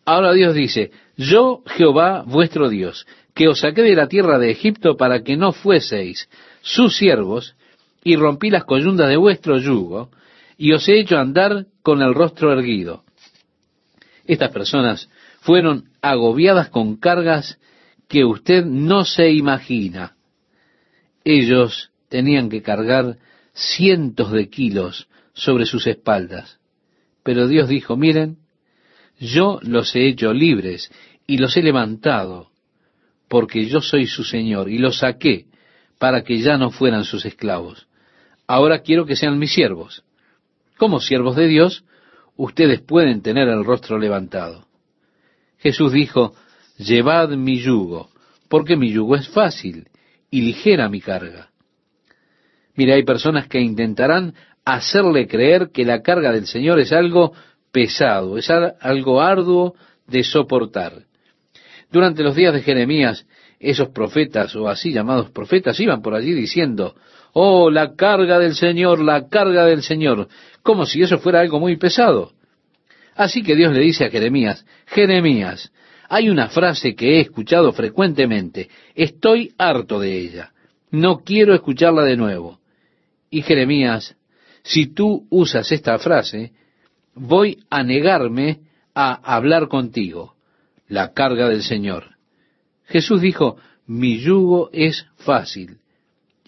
[0.05, 4.97] Ahora Dios dice, yo Jehová vuestro Dios, que os saqué de la tierra de Egipto
[4.97, 6.29] para que no fueseis
[6.61, 7.55] sus siervos,
[8.05, 10.11] y rompí las coyundas de vuestro yugo,
[10.59, 13.05] y os he hecho andar con el rostro erguido.
[14.27, 15.09] Estas personas
[15.43, 17.59] fueron agobiadas con cargas
[18.09, 20.17] que usted no se imagina.
[21.25, 23.19] Ellos tenían que cargar
[23.53, 26.61] cientos de kilos sobre sus espaldas.
[27.25, 28.39] Pero Dios dijo, miren,
[29.19, 30.93] yo los he hecho libres
[31.27, 32.51] y los he levantado,
[33.29, 35.47] porque yo soy su Señor, y los saqué
[35.99, 37.89] para que ya no fueran sus esclavos.
[38.47, 40.05] Ahora quiero que sean mis siervos.
[40.77, 41.85] Como siervos de Dios,
[42.37, 44.69] ustedes pueden tener el rostro levantado.
[45.63, 46.35] Jesús dijo,
[46.77, 48.11] llevad mi yugo,
[48.49, 49.89] porque mi yugo es fácil
[50.31, 51.51] y ligera mi carga.
[52.75, 54.35] Mira, hay personas que intentarán
[54.65, 57.33] hacerle creer que la carga del Señor es algo
[57.71, 59.75] pesado, es algo arduo
[60.07, 61.05] de soportar.
[61.91, 63.27] Durante los días de Jeremías,
[63.61, 66.97] esos profetas, o así llamados profetas, iban por allí diciendo,
[67.35, 70.29] oh, la carga del Señor, la carga del Señor,
[70.63, 72.33] como si eso fuera algo muy pesado.
[73.15, 75.73] Así que Dios le dice a Jeremías, Jeremías,
[76.09, 80.53] hay una frase que he escuchado frecuentemente, estoy harto de ella,
[80.91, 82.61] no quiero escucharla de nuevo.
[83.31, 84.17] Y Jeremías,
[84.63, 86.53] si tú usas esta frase,
[87.15, 88.61] voy a negarme
[88.95, 90.35] a hablar contigo,
[90.89, 92.17] la carga del Señor.
[92.85, 93.57] Jesús dijo,
[93.87, 95.79] mi yugo es fácil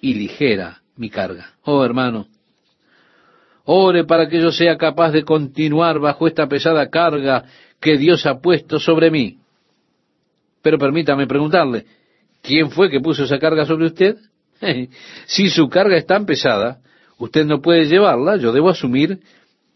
[0.00, 1.54] y ligera mi carga.
[1.62, 2.28] Oh hermano,
[3.64, 7.44] ore para que yo sea capaz de continuar bajo esta pesada carga
[7.80, 9.38] que Dios ha puesto sobre mí.
[10.62, 11.86] Pero permítame preguntarle,
[12.42, 14.16] ¿quién fue que puso esa carga sobre usted?
[15.26, 16.80] si su carga es tan pesada,
[17.18, 19.20] usted no puede llevarla, yo debo asumir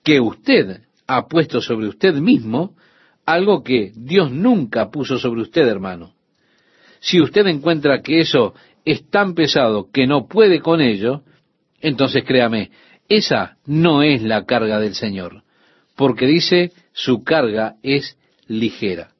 [0.02, 2.74] que usted ha puesto sobre usted mismo
[3.26, 6.14] algo que Dios nunca puso sobre usted, hermano.
[7.00, 11.22] Si usted encuentra que eso es tan pesado que no puede con ello,
[11.80, 12.70] entonces créame,
[13.08, 15.42] esa no es la carga del Señor,
[15.96, 19.12] porque dice su carga es ligera.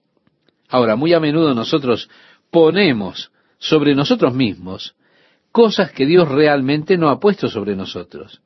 [0.69, 2.11] Ahora, muy a menudo nosotros
[2.51, 4.95] ponemos sobre nosotros mismos
[5.53, 8.41] cosas que Dios realmente no ha puesto sobre nosotros.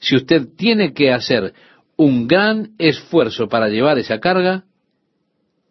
[0.00, 1.54] Si usted tiene que hacer
[1.96, 4.64] un gran esfuerzo para llevar esa carga,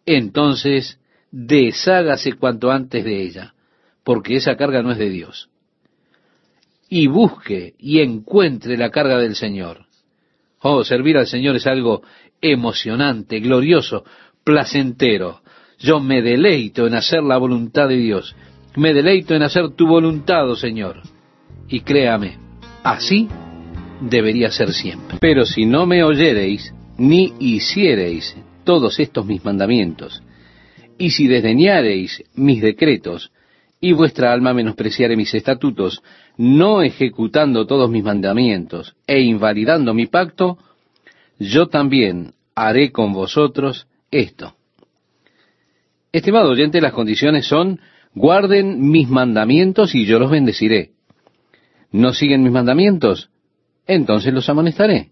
[0.06, 1.00] entonces
[1.32, 3.54] deshágase cuanto antes de ella,
[4.04, 5.51] porque esa carga no es de Dios.
[6.94, 9.86] Y busque y encuentre la carga del Señor.
[10.60, 12.02] Oh, servir al Señor es algo
[12.42, 14.04] emocionante, glorioso,
[14.44, 15.40] placentero.
[15.80, 18.36] Yo me deleito en hacer la voluntad de Dios.
[18.76, 21.02] Me deleito en hacer tu voluntad, oh Señor.
[21.70, 22.38] Y créame,
[22.84, 23.30] así
[24.02, 25.18] debería ser siempre.
[25.22, 28.36] Pero si no me oyereis, ni hiciereis
[28.66, 30.22] todos estos mis mandamientos,
[30.98, 33.32] y si desdeñareis mis decretos,
[33.82, 36.02] y vuestra alma menospreciare mis estatutos,
[36.38, 40.60] no ejecutando todos mis mandamientos e invalidando mi pacto,
[41.40, 44.56] yo también haré con vosotros esto.
[46.12, 47.80] Estimado oyente, las condiciones son,
[48.14, 50.92] guarden mis mandamientos y yo los bendeciré.
[51.92, 53.32] ¿No siguen mis mandamientos?
[53.88, 55.10] entonces los amonestaré.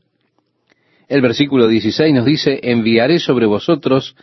[1.08, 4.16] El versículo 16 nos dice, enviaré sobre vosotros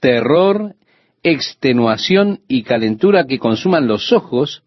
[0.00, 0.74] terror,
[1.24, 4.62] extenuación y calentura que consuman los ojos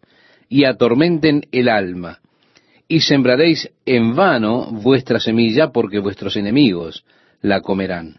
[0.48, 2.18] y atormenten el alma.
[2.88, 7.04] Y sembraréis en vano vuestra semilla porque vuestros enemigos
[7.40, 8.16] la comerán.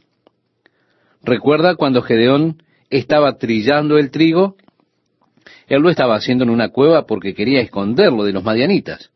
[1.21, 4.55] ¿Recuerda cuando Gedeón estaba trillando el trigo?
[5.67, 9.11] Él lo estaba haciendo en una cueva porque quería esconderlo de los madianitas.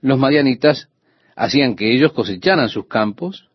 [0.00, 0.88] Los madianitas
[1.34, 3.48] hacían que ellos cosecharan sus campos,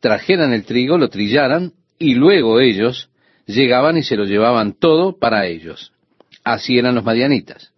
[0.00, 3.09] trajeran el trigo, lo trillaran, y luego ellos
[3.54, 5.92] llegaban y se lo llevaban todo para ellos.
[6.44, 7.72] Así eran los madianitas.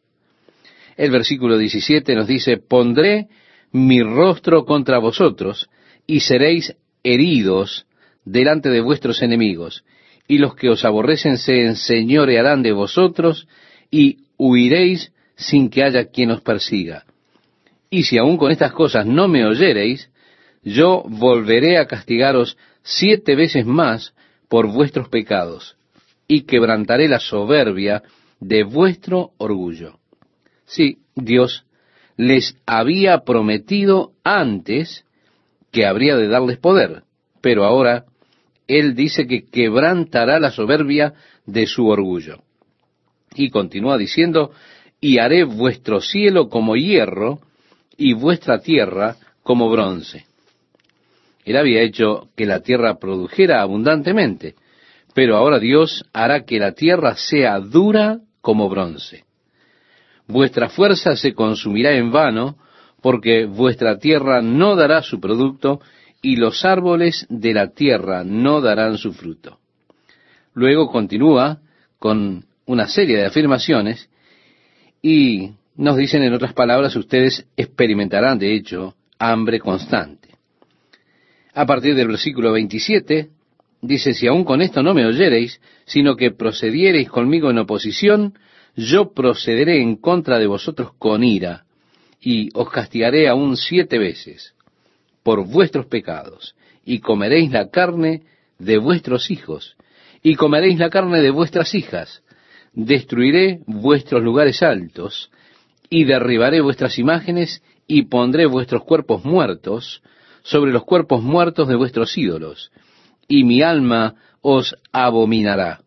[0.97, 3.29] El versículo 17 nos dice, pondré
[3.73, 5.69] mi rostro contra vosotros
[6.07, 7.87] y seréis heridos
[8.25, 9.85] delante de vuestros enemigos,
[10.29, 13.49] y los que os aborrecen se enseñorearán de vosotros
[13.91, 17.05] y huiréis sin que haya quien os persiga.
[17.91, 20.11] Y si aún con estas cosas no me oyereis,
[20.63, 24.15] yo volveré a castigaros siete veces más
[24.53, 25.79] por vuestros pecados,
[26.29, 28.03] y quebrantaré la soberbia
[28.39, 29.99] de vuestro orgullo.
[30.67, 31.65] Sí, Dios
[32.19, 35.07] les había prometido antes
[35.71, 37.05] que habría de darles poder,
[37.41, 38.05] pero ahora
[38.69, 41.15] Él dice que quebrantará la soberbia
[41.47, 42.43] de su orgullo.
[43.35, 44.51] Y continúa diciendo,
[45.01, 47.41] y haré vuestro cielo como hierro
[47.97, 50.27] y vuestra tierra como bronce.
[51.45, 54.55] Él había hecho que la tierra produjera abundantemente,
[55.15, 59.25] pero ahora Dios hará que la tierra sea dura como bronce.
[60.27, 62.57] Vuestra fuerza se consumirá en vano,
[63.01, 65.81] porque vuestra tierra no dará su producto,
[66.23, 69.59] y los árboles de la tierra no darán su fruto.
[70.55, 71.59] Luego continúa
[71.99, 74.09] con una serie de afirmaciones
[75.03, 80.22] y nos dicen en otras palabras, ustedes experimentarán de hecho hambre constante.
[81.55, 83.29] A partir del versículo 27
[83.83, 88.39] dice, si aún con esto no me oyereis, sino que procediereis conmigo en oposición,
[88.75, 91.65] yo procederé en contra de vosotros con ira,
[92.21, 94.55] y os castigaré aún siete veces
[95.23, 98.23] por vuestros pecados, y comeréis la carne
[98.59, 99.77] de vuestros hijos,
[100.23, 102.23] y comeréis la carne de vuestras hijas,
[102.73, 105.31] destruiré vuestros lugares altos,
[105.91, 110.03] y derribaré vuestras imágenes, y pondré vuestros cuerpos muertos
[110.43, 112.71] sobre los cuerpos muertos de vuestros ídolos,
[113.29, 115.81] y mi alma os abominará.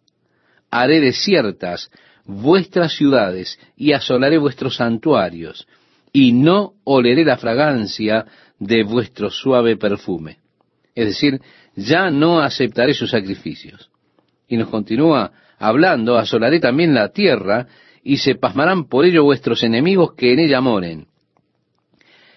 [0.72, 1.92] Haré desiertas
[2.26, 5.68] vuestras ciudades, y asolaré vuestros santuarios,
[6.12, 8.26] y no oleré la fragancia
[8.60, 10.40] de vuestro suave perfume.
[10.96, 11.42] Es decir,
[11.76, 13.90] ya no aceptaré sus sacrificios.
[14.48, 17.68] Y nos continúa hablando, asolaré también la tierra,
[18.04, 21.08] y se pasmarán por ello vuestros enemigos que en ella moren.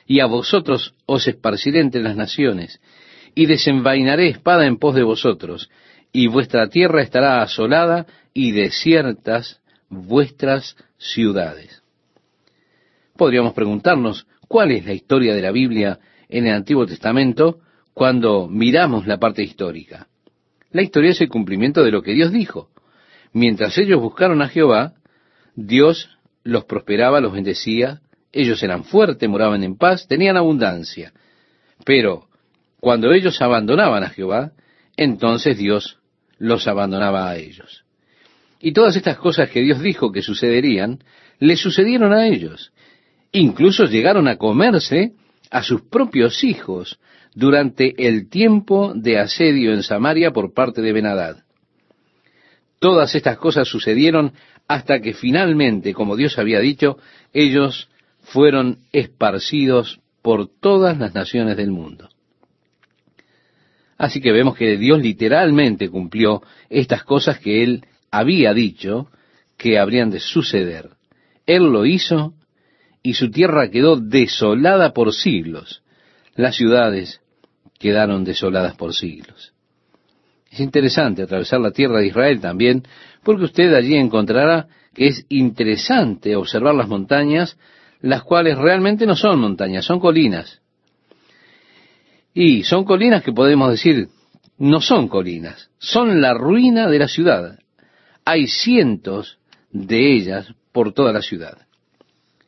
[0.09, 2.81] Y a vosotros os esparciré entre las naciones,
[3.35, 5.71] y desenvainaré espada en pos de vosotros,
[6.13, 11.83] y vuestra tierra estará asolada y desiertas vuestras ciudades.
[13.17, 15.99] Podríamos preguntarnos, ¿cuál es la historia de la Biblia
[16.29, 17.61] en el Antiguo Testamento
[17.93, 20.09] cuando miramos la parte histórica?
[20.71, 22.71] La historia es el cumplimiento de lo que Dios dijo.
[23.33, 24.95] Mientras ellos buscaron a Jehová,
[25.55, 26.11] Dios
[26.45, 28.01] los prosperaba, los bendecía,
[28.33, 31.13] ellos eran fuertes, moraban en paz, tenían abundancia.
[31.85, 32.29] Pero
[32.81, 34.53] cuando ellos abandonaban a Jehová,
[34.97, 35.99] entonces Dios
[36.39, 37.85] los abandonaba a ellos.
[38.61, 40.99] Y todas estas cosas que Dios dijo que sucederían,
[41.39, 42.73] le sucedieron a ellos.
[43.33, 45.13] Incluso llegaron a comerse
[45.51, 46.99] a sus propios hijos
[47.35, 51.45] durante el tiempo de asedio en Samaria por parte de Benadad.
[52.81, 54.33] Todas estas cosas sucedieron
[54.67, 56.99] hasta que finalmente, como Dios había dicho,
[57.33, 57.89] ellos
[58.33, 62.09] fueron esparcidos por todas las naciones del mundo.
[63.97, 69.09] Así que vemos que Dios literalmente cumplió estas cosas que Él había dicho
[69.57, 70.91] que habrían de suceder.
[71.47, 72.35] Él lo hizo
[73.03, 75.83] y su tierra quedó desolada por siglos.
[76.35, 77.21] Las ciudades
[77.79, 79.55] quedaron desoladas por siglos.
[80.51, 82.85] Es interesante atravesar la tierra de Israel también,
[83.23, 87.59] porque usted allí encontrará que es interesante observar las montañas,
[88.01, 90.61] las cuales realmente no son montañas, son colinas.
[92.35, 94.09] Y son colinas que podemos decir,
[94.59, 97.59] no son colinas, son la ruina de la ciudad
[98.29, 99.39] hay cientos
[99.71, 101.67] de ellas por toda la ciudad.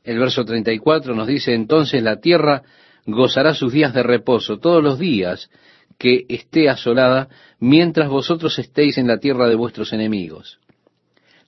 [0.04, 2.64] El verso 34 nos dice, entonces la tierra
[3.06, 5.48] gozará sus días de reposo todos los días
[5.96, 7.30] que esté asolada,
[7.60, 10.58] mientras vosotros estéis en la tierra de vuestros enemigos.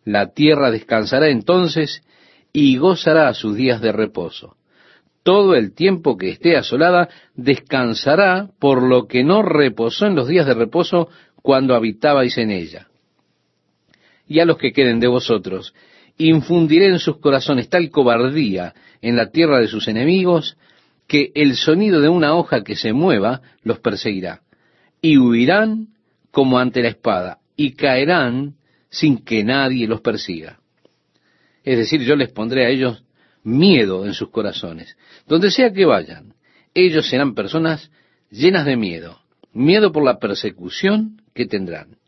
[0.02, 2.02] La tierra descansará entonces
[2.52, 4.56] y gozará sus días de reposo.
[5.22, 10.46] Todo el tiempo que esté asolada descansará por lo que no reposó en los días
[10.46, 11.08] de reposo
[11.42, 12.88] cuando habitabais en ella
[14.32, 15.74] y a los que queden de vosotros.
[16.16, 20.56] Infundiré en sus corazones tal cobardía en la tierra de sus enemigos,
[21.06, 24.40] que el sonido de una hoja que se mueva los perseguirá.
[25.02, 25.88] Y huirán
[26.30, 28.54] como ante la espada, y caerán
[28.88, 30.60] sin que nadie los persiga.
[31.64, 33.04] Es decir, yo les pondré a ellos
[33.44, 34.96] miedo en sus corazones.
[35.26, 36.34] Donde sea que vayan,
[36.74, 37.90] ellos serán personas
[38.30, 39.18] llenas de miedo.
[39.54, 41.98] miedo por la persecución que tendrán.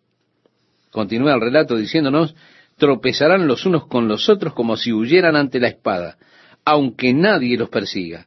[0.90, 2.34] Continúa el relato diciéndonos,
[2.78, 6.16] tropezarán los unos con los otros como si huyeran ante la espada,
[6.64, 8.26] aunque nadie los persiga,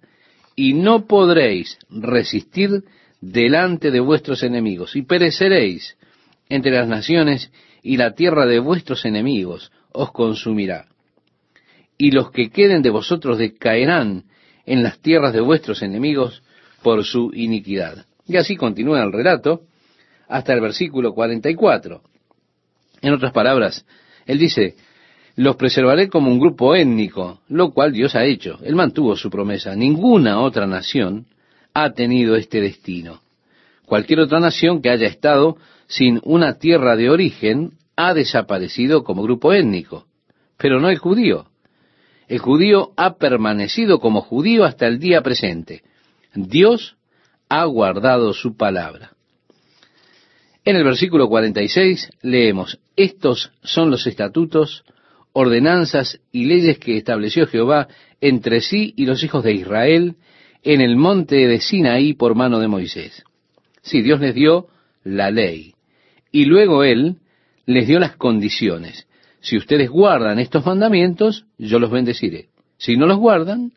[0.55, 2.84] y no podréis resistir
[3.21, 5.97] delante de vuestros enemigos, y pereceréis
[6.49, 7.51] entre las naciones,
[7.82, 10.86] y la tierra de vuestros enemigos os consumirá.
[11.97, 14.25] Y los que queden de vosotros decaerán
[14.65, 16.43] en las tierras de vuestros enemigos
[16.83, 18.05] por su iniquidad.
[18.27, 19.61] Y así continúa el relato
[20.27, 22.01] hasta el versículo 44.
[23.01, 23.85] En otras palabras,
[24.25, 24.75] él dice,
[25.35, 28.59] los preservaré como un grupo étnico, lo cual Dios ha hecho.
[28.63, 29.75] Él mantuvo su promesa.
[29.75, 31.27] Ninguna otra nación
[31.73, 33.21] ha tenido este destino.
[33.85, 39.53] Cualquier otra nación que haya estado sin una tierra de origen ha desaparecido como grupo
[39.53, 40.05] étnico,
[40.57, 41.45] pero no el judío.
[42.28, 45.84] El judío ha permanecido como judío hasta el día presente.
[46.34, 46.97] Dios
[47.49, 49.13] ha guardado su palabra.
[50.65, 54.84] En el versículo 46 leemos, estos son los estatutos,
[55.32, 57.88] ordenanzas y leyes que estableció Jehová
[58.19, 60.15] entre sí y los hijos de Israel
[60.63, 63.23] en el monte de Sinaí por mano de Moisés.
[63.82, 64.67] Sí, Dios les dio
[65.05, 65.75] la ley.
[66.32, 67.17] Y luego Él
[67.65, 69.07] les dio las condiciones.
[69.47, 72.49] Si ustedes guardan estos mandamientos, yo los bendeciré.
[72.77, 73.71] Si no los guardan,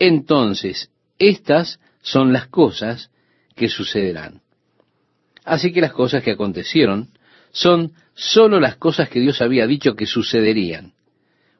[0.00, 0.90] entonces
[1.20, 3.12] estas son las cosas
[3.54, 4.40] que sucederán.
[5.44, 7.10] Así que las cosas que acontecieron
[7.52, 10.94] son sólo las cosas que Dios había dicho que sucederían.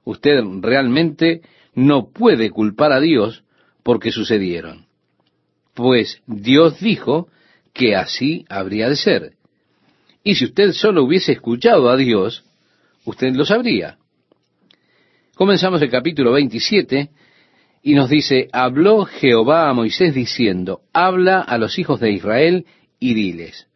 [0.03, 1.43] Usted realmente
[1.75, 3.45] no puede culpar a Dios
[3.85, 4.87] porque sucedieron.
[5.75, 7.29] Pues Dios dijo
[7.73, 9.35] que así habría de ser.
[10.25, 12.44] Y si usted solo hubiese escuchado a Dios,
[13.05, 13.99] usted lo sabría.
[15.35, 17.11] Comenzamos el capítulo 27
[17.83, 22.67] y nos dice, habló Jehová a Moisés diciendo, habla a los hijos de Israel
[22.99, 23.67] y diles,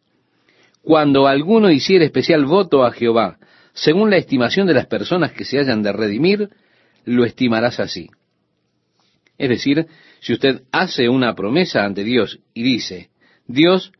[0.81, 3.37] cuando alguno hiciere especial voto a Jehová,
[3.73, 6.49] según la estimación de las personas que se hayan de redimir,
[7.05, 8.09] lo estimarás así.
[9.37, 9.87] Es decir,
[10.19, 13.09] si usted hace una promesa ante Dios y dice,
[13.47, 13.91] Dios,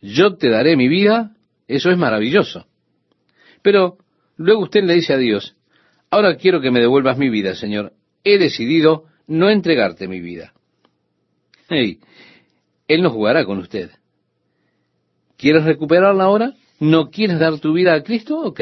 [0.00, 1.34] yo te daré mi vida,
[1.66, 2.66] eso es maravilloso.
[3.62, 3.98] Pero
[4.38, 5.56] luego usted le dice a Dios,
[6.10, 7.92] ahora quiero que me devuelvas mi vida, Señor.
[8.24, 10.54] He decidido no entregarte mi vida.
[11.68, 11.98] Hey,
[12.88, 13.90] Él no jugará con usted.
[15.36, 16.54] ¿Quieres recuperarla ahora?
[16.80, 18.40] ¿No quieres dar tu vida a Cristo?
[18.40, 18.60] Ok.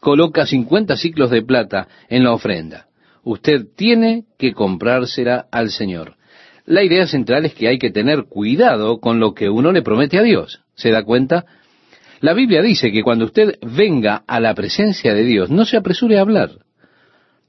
[0.00, 2.86] Coloca 50 ciclos de plata en la ofrenda.
[3.22, 6.16] Usted tiene que comprársela al Señor.
[6.64, 10.18] La idea central es que hay que tener cuidado con lo que uno le promete
[10.18, 10.60] a Dios.
[10.74, 11.46] ¿Se da cuenta?
[12.20, 16.18] La Biblia dice que cuando usted venga a la presencia de Dios, no se apresure
[16.18, 16.50] a hablar.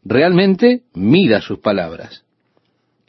[0.03, 2.23] Realmente mida sus palabras.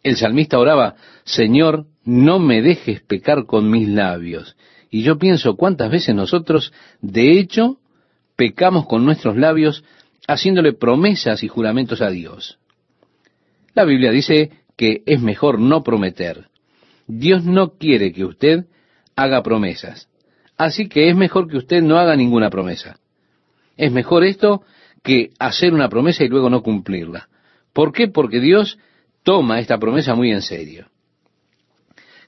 [0.02, 4.56] El salmista oraba, Señor, no me dejes pecar con mis labios.
[4.90, 7.78] Y yo pienso cuántas veces nosotros, de hecho,
[8.36, 9.84] pecamos con nuestros labios
[10.26, 12.58] haciéndole promesas y juramentos a Dios.
[13.74, 16.48] La Biblia dice que es mejor no prometer.
[17.06, 18.64] Dios no quiere que usted
[19.14, 20.09] haga promesas.
[20.61, 23.00] Así que es mejor que usted no haga ninguna promesa.
[23.78, 24.62] Es mejor esto
[25.02, 27.30] que hacer una promesa y luego no cumplirla.
[27.72, 28.08] ¿Por qué?
[28.08, 28.78] Porque Dios
[29.22, 30.88] toma esta promesa muy en serio.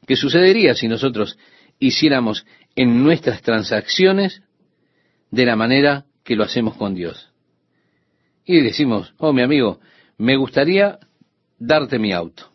[0.07, 1.37] ¿Qué sucedería si nosotros
[1.79, 4.41] hiciéramos en nuestras transacciones
[5.31, 7.31] de la manera que lo hacemos con Dios.
[8.47, 9.79] Y decimos, oh mi amigo,
[10.17, 10.99] me gustaría
[11.59, 12.51] darte mi auto.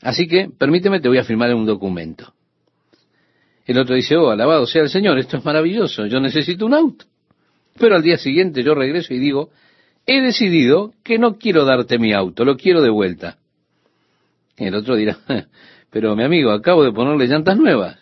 [0.00, 2.34] Así que permíteme, te voy a firmar un documento.
[3.68, 7.04] El otro dice, oh, alabado sea el Señor, esto es maravilloso, yo necesito un auto.
[7.78, 9.50] Pero al día siguiente yo regreso y digo,
[10.06, 13.36] he decidido que no quiero darte mi auto, lo quiero de vuelta.
[14.56, 15.18] Y el otro dirá,
[15.90, 17.98] pero mi amigo, acabo de ponerle llantas nuevas.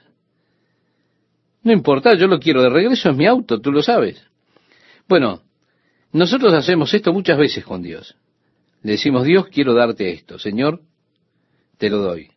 [1.64, 4.24] No importa, yo lo quiero de regreso, es mi auto, tú lo sabes.
[5.08, 5.42] Bueno,
[6.12, 8.14] nosotros hacemos esto muchas veces con Dios.
[8.84, 10.38] Le decimos, Dios, quiero darte esto.
[10.38, 10.80] Señor,
[11.76, 12.30] te lo doy.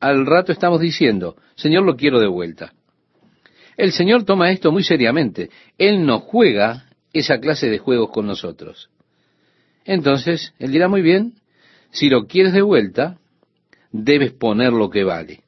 [0.00, 2.72] Al rato estamos diciendo, Señor, lo quiero de vuelta.
[3.76, 5.50] El Señor toma esto muy seriamente.
[5.76, 8.90] Él no juega esa clase de juegos con nosotros.
[9.84, 11.34] Entonces, Él dirá, muy bien,
[11.90, 13.18] si lo quieres de vuelta,
[13.90, 15.40] debes poner lo que vale.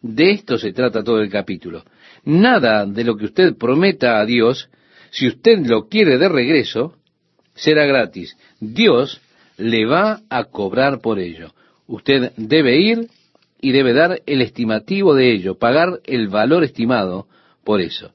[0.00, 1.84] De esto se trata todo el capítulo.
[2.24, 4.68] Nada de lo que usted prometa a Dios,
[5.10, 6.96] si usted lo quiere de regreso,
[7.54, 8.36] será gratis.
[8.60, 9.20] Dios
[9.56, 11.52] le va a cobrar por ello.
[11.86, 13.08] Usted debe ir
[13.60, 17.26] y debe dar el estimativo de ello, pagar el valor estimado
[17.64, 18.12] por eso.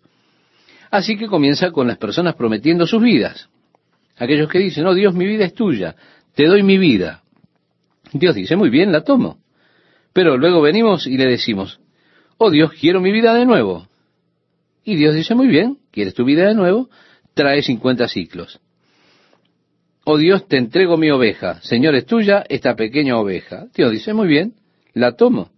[0.90, 3.50] Así que comienza con las personas prometiendo sus vidas.
[4.18, 5.96] Aquellos que dicen, no, Dios, mi vida es tuya,
[6.36, 7.24] te doy mi vida.
[8.14, 9.40] Dios dice, muy bien, la tomo.
[10.14, 11.80] Pero luego venimos y le decimos,
[12.38, 13.88] oh Dios, quiero mi vida de nuevo.
[14.84, 16.90] Y Dios dice, muy bien, ¿quieres tu vida de nuevo?
[17.34, 18.60] Trae 50 ciclos.
[20.04, 21.62] Oh Dios, te entrego mi oveja.
[21.62, 23.68] Señor, es tuya esta pequeña oveja.
[23.74, 24.56] Dios dice, muy bien,
[24.94, 25.50] la tomo.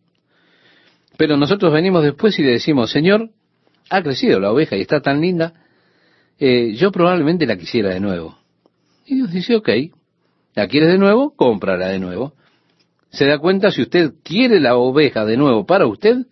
[1.18, 3.30] Pero nosotros venimos después y le decimos, Señor,
[3.90, 5.54] ha crecido la oveja y está tan linda,
[6.40, 8.38] eh, yo probablemente la quisiera de nuevo.
[9.06, 9.70] Y Dios dice, ok,
[10.56, 11.36] ¿la quieres de nuevo?
[11.36, 12.34] Cómprala de nuevo.
[13.12, 16.26] ¿Se da cuenta si usted quiere la oveja de nuevo para usted?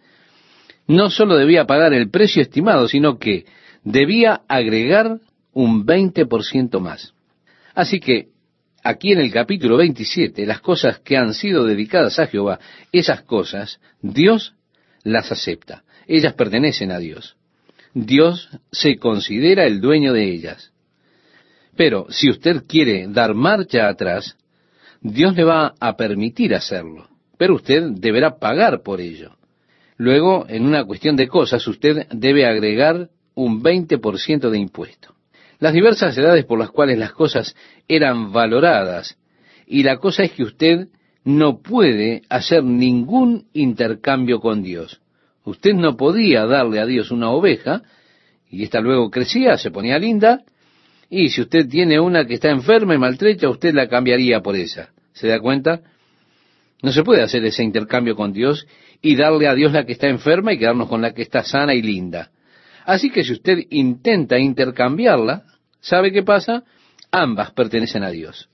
[0.87, 3.45] No solo debía pagar el precio estimado, sino que
[3.83, 5.19] debía agregar
[5.53, 7.13] un 20% más.
[7.75, 8.30] Así que
[8.83, 12.59] aquí en el capítulo 27, las cosas que han sido dedicadas a Jehová,
[12.91, 14.53] esas cosas, Dios
[15.03, 15.83] las acepta.
[16.07, 17.35] Ellas pertenecen a Dios.
[17.93, 20.71] Dios se considera el dueño de ellas.
[21.75, 24.37] Pero si usted quiere dar marcha atrás,
[25.01, 29.35] Dios le va a permitir hacerlo, pero usted deberá pagar por ello.
[29.97, 35.15] Luego, en una cuestión de cosas, usted debe agregar un 20% de impuesto.
[35.61, 37.55] Las diversas edades por las cuales las cosas
[37.87, 39.15] eran valoradas,
[39.67, 40.87] y la cosa es que usted
[41.23, 45.01] no puede hacer ningún intercambio con Dios.
[45.45, 47.83] Usted no podía darle a Dios una oveja,
[48.49, 50.41] y esta luego crecía, se ponía linda,
[51.11, 54.89] y si usted tiene una que está enferma y maltrecha, usted la cambiaría por esa.
[55.13, 55.81] ¿Se da cuenta?
[56.81, 58.65] No se puede hacer ese intercambio con Dios
[58.99, 61.75] y darle a Dios la que está enferma y quedarnos con la que está sana
[61.75, 62.31] y linda.
[62.85, 65.43] Así que si usted intenta intercambiarla,
[65.79, 66.63] ¿sabe qué pasa?
[67.11, 68.49] Ambas pertenecen a Dios.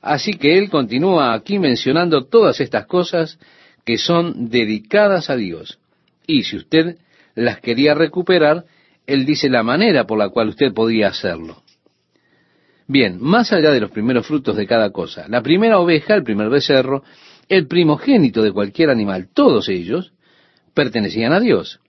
[0.00, 3.38] Así que Él continúa aquí mencionando todas estas cosas
[3.84, 5.78] que son dedicadas a Dios.
[6.26, 6.98] Y si usted
[7.34, 8.64] las quería recuperar,
[9.06, 11.62] Él dice la manera por la cual usted podía hacerlo.
[12.88, 16.48] Bien, más allá de los primeros frutos de cada cosa, la primera oveja, el primer
[16.48, 17.02] becerro,
[17.48, 20.12] el primogénito de cualquier animal, todos ellos
[20.72, 21.80] pertenecían a Dios.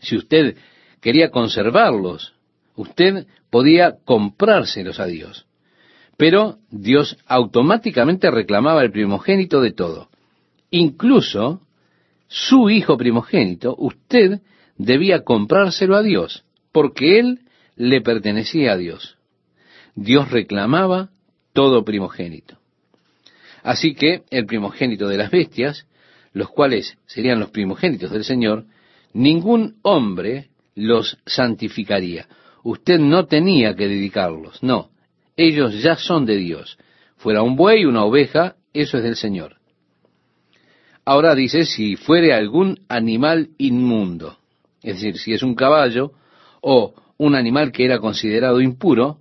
[0.00, 0.56] Si usted
[1.02, 2.32] quería conservarlos,
[2.76, 5.46] usted podía comprárselos a Dios.
[6.16, 10.08] Pero Dios automáticamente reclamaba el primogénito de todo.
[10.70, 11.60] Incluso
[12.28, 14.40] su hijo primogénito, usted
[14.78, 17.40] debía comprárselo a Dios, porque él
[17.76, 19.18] le pertenecía a Dios.
[19.94, 21.10] Dios reclamaba
[21.52, 22.58] todo primogénito.
[23.62, 25.86] Así que el primogénito de las bestias,
[26.32, 28.64] los cuales serían los primogénitos del Señor,
[29.12, 32.28] ningún hombre los santificaría.
[32.62, 34.90] Usted no tenía que dedicarlos, no.
[35.36, 36.78] Ellos ya son de Dios.
[37.16, 39.56] Fuera un buey, una oveja, eso es del Señor.
[41.04, 44.38] Ahora dice, si fuere algún animal inmundo,
[44.82, 46.12] es decir, si es un caballo
[46.60, 49.18] o un animal que era considerado impuro,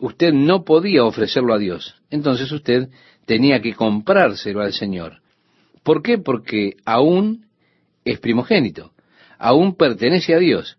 [0.00, 1.94] usted no podía ofrecerlo a Dios.
[2.10, 2.88] Entonces usted
[3.24, 5.22] tenía que comprárselo al Señor.
[5.82, 6.18] ¿Por qué?
[6.18, 7.46] Porque aún
[8.04, 8.92] es primogénito,
[9.38, 10.76] aún pertenece a Dios.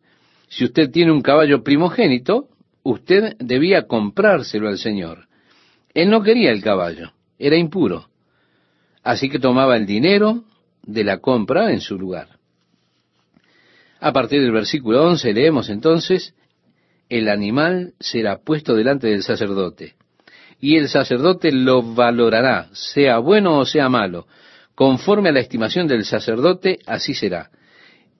[0.56, 2.48] Si usted tiene un caballo primogénito,
[2.84, 5.28] usted debía comprárselo al Señor.
[5.96, 8.08] Él no quería el caballo, era impuro.
[9.02, 10.44] Así que tomaba el dinero
[10.84, 12.28] de la compra en su lugar.
[14.00, 16.36] A partir del versículo 11 leemos entonces,
[17.10, 19.96] el animal será puesto delante del sacerdote,
[20.60, 24.28] y el sacerdote lo valorará, sea bueno o sea malo,
[24.76, 27.50] conforme a la estimación del sacerdote, así será.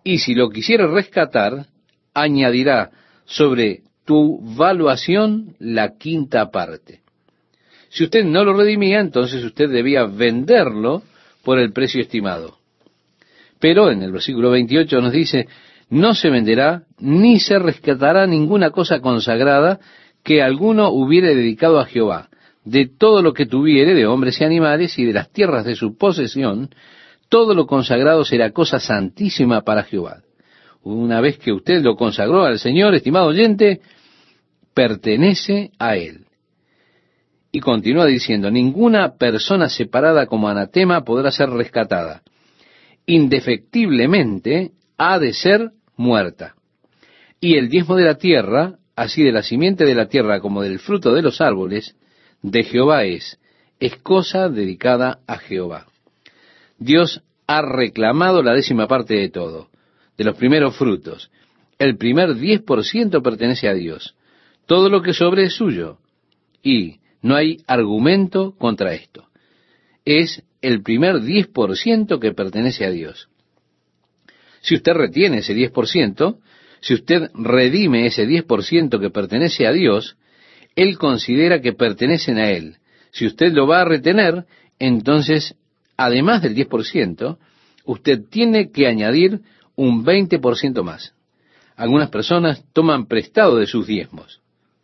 [0.04, 1.68] Y si lo quisiera rescatar,
[2.14, 2.92] añadirá
[3.26, 7.02] sobre tu valuación la quinta parte.
[7.90, 11.04] Si usted no lo redimía, entonces usted debía venderlo
[11.44, 12.58] por el precio estimado.
[13.60, 15.48] Pero en el versículo 28 nos dice,
[15.90, 19.80] no se venderá ni se rescatará ninguna cosa consagrada
[20.24, 22.30] que alguno hubiere dedicado a Jehová.
[22.66, 25.98] De todo lo que tuviere, de hombres y animales, y de las tierras de su
[25.98, 26.70] posesión,
[27.30, 30.24] todo lo consagrado será cosa santísima para Jehová.
[30.84, 33.82] Una vez que usted lo consagró al Señor, estimado oyente,
[34.74, 36.26] pertenece a Él.
[37.52, 42.24] Y continúa diciendo, ninguna persona separada como anatema podrá ser rescatada.
[43.06, 46.56] Indefectiblemente ha de ser muerta.
[47.40, 50.80] Y el diezmo de la tierra, así de la simiente de la tierra como del
[50.80, 51.96] fruto de los árboles,
[52.42, 53.40] de Jehová es,
[53.80, 55.88] es cosa dedicada a Jehová.
[56.78, 59.70] Dios ha reclamado la décima parte de todo,
[60.18, 61.32] de los primeros frutos.
[61.80, 64.16] El primer diez por ciento pertenece a Dios.
[64.66, 65.98] Todo lo que sobre es suyo.
[66.62, 69.28] Y no hay argumento contra esto.
[70.06, 73.30] Es el primer diez por ciento que pertenece a Dios.
[74.62, 76.38] Si usted retiene ese 10%,
[76.80, 80.18] si usted redime ese 10% que pertenece a Dios,
[80.76, 82.78] Él considera que pertenecen a Él.
[83.12, 84.46] Si usted lo va a retener,
[84.80, 85.56] entonces,
[85.98, 87.38] además del 10%,
[87.86, 89.42] usted tiene que añadir
[89.76, 91.14] un 20% más.
[91.76, 94.42] Algunas personas toman prestado de sus diezmos.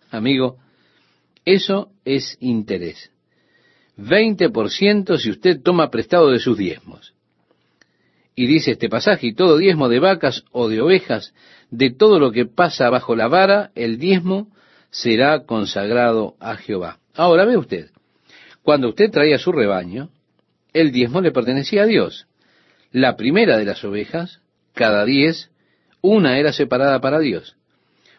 [0.10, 0.58] Amigo,
[1.46, 3.12] eso es interés.
[3.98, 7.14] 20% si usted toma prestado de sus diezmos.
[8.36, 11.34] Y dice este pasaje, y todo diezmo de vacas o de ovejas,
[11.70, 14.48] de todo lo que pasa bajo la vara, el diezmo
[14.90, 17.00] será consagrado a Jehová.
[17.14, 17.90] Ahora ve usted,
[18.64, 20.10] cuando usted traía su rebaño,
[20.74, 22.28] el diezmo le pertenecía a Dios.
[22.92, 24.40] La primera de las ovejas,
[24.80, 25.52] cada diez,
[26.02, 27.58] una era separada para Dios.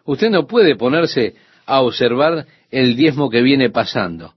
[0.05, 1.35] Usted no puede ponerse
[1.65, 4.35] a observar el diezmo que viene pasando,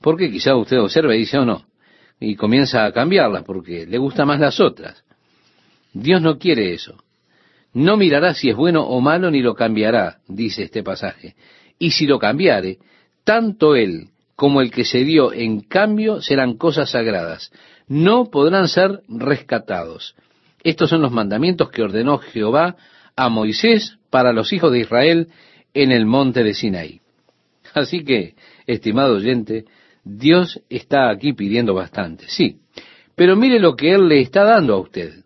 [0.00, 1.66] porque quizá usted observa y dice, oh no,
[2.20, 5.02] y comienza a cambiarlas porque le gustan más las otras.
[5.92, 7.02] Dios no quiere eso.
[7.72, 11.34] No mirará si es bueno o malo ni lo cambiará, dice este pasaje.
[11.80, 12.78] Y si lo cambiare,
[13.24, 17.50] tanto él como el que se dio en cambio serán cosas sagradas.
[17.88, 20.14] No podrán ser rescatados.
[20.66, 22.74] Estos son los mandamientos que ordenó Jehová
[23.14, 25.28] a Moisés para los hijos de Israel
[25.74, 27.02] en el monte de Sinaí.
[27.72, 28.34] Así que,
[28.66, 29.66] estimado oyente,
[30.02, 32.62] Dios está aquí pidiendo bastante, sí.
[33.14, 35.22] Pero mire lo que Él le está dando a usted.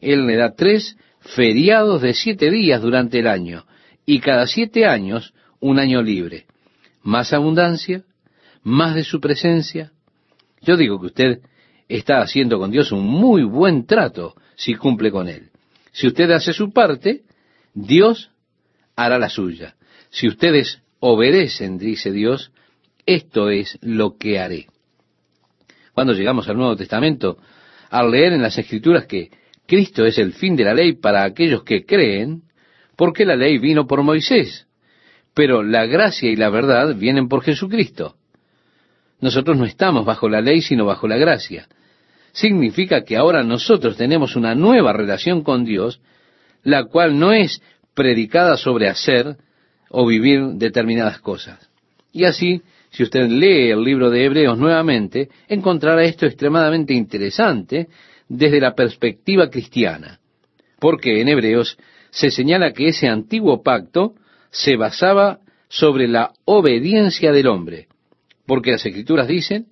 [0.00, 3.66] Él le da tres feriados de siete días durante el año
[4.06, 6.46] y cada siete años un año libre.
[7.02, 8.04] Más abundancia,
[8.62, 9.92] más de su presencia.
[10.62, 11.40] Yo digo que usted
[11.86, 15.48] está haciendo con Dios un muy buen trato si cumple con Él.
[15.90, 17.22] Si usted hace su parte,
[17.72, 18.30] Dios
[18.94, 19.74] hará la suya.
[20.10, 22.52] Si ustedes obedecen, dice Dios,
[23.06, 24.66] esto es lo que haré.
[25.94, 27.38] Cuando llegamos al Nuevo Testamento,
[27.88, 29.30] al leer en las Escrituras que
[29.66, 32.42] Cristo es el fin de la ley para aquellos que creen,
[32.96, 34.66] porque la ley vino por Moisés,
[35.32, 38.16] pero la gracia y la verdad vienen por Jesucristo.
[39.20, 41.66] Nosotros no estamos bajo la ley, sino bajo la gracia.
[42.32, 46.00] Significa que ahora nosotros tenemos una nueva relación con Dios,
[46.62, 47.62] la cual no es
[47.94, 49.36] predicada sobre hacer
[49.90, 51.70] o vivir determinadas cosas.
[52.12, 57.88] Y así, si usted lee el libro de Hebreos nuevamente, encontrará esto extremadamente interesante
[58.28, 60.20] desde la perspectiva cristiana.
[60.78, 61.76] Porque en Hebreos
[62.10, 64.14] se señala que ese antiguo pacto
[64.50, 67.86] se basaba sobre la obediencia del hombre,
[68.46, 69.66] porque las escrituras dicen,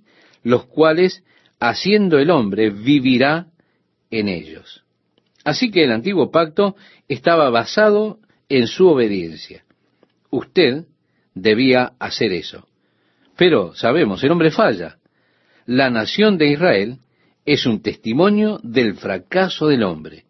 [0.45, 1.25] los cuales,
[1.61, 3.47] haciendo el hombre, vivirá
[4.11, 4.85] en ellos.
[5.45, 6.77] Así que el antiguo pacto
[7.09, 9.65] estaba basado en su obediencia.
[10.31, 10.85] Usted
[11.35, 12.67] debía hacer eso.
[13.37, 14.99] Pero sabemos, el hombre falla.
[15.65, 16.99] La nación de Israel
[17.45, 20.25] es un testimonio del fracaso del hombre.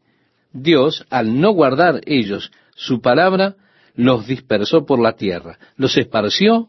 [0.52, 3.56] Dios, al no guardar ellos su palabra,
[3.94, 6.68] los dispersó por la tierra, los esparció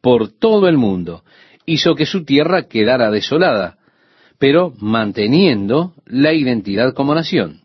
[0.00, 1.24] por todo el mundo,
[1.66, 3.76] hizo que su tierra quedara desolada,
[4.40, 7.60] pero manteniendo la identidad como nación.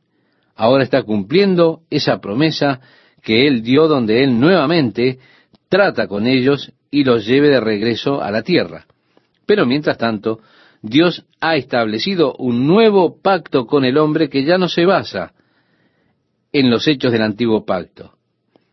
[0.57, 2.81] Ahora está cumpliendo esa promesa
[3.23, 5.19] que Él dio donde Él nuevamente
[5.69, 8.85] trata con ellos y los lleve de regreso a la tierra.
[9.45, 10.41] Pero mientras tanto,
[10.81, 15.31] Dios ha establecido un nuevo pacto con el hombre que ya no se basa
[16.51, 18.15] en los hechos del antiguo pacto,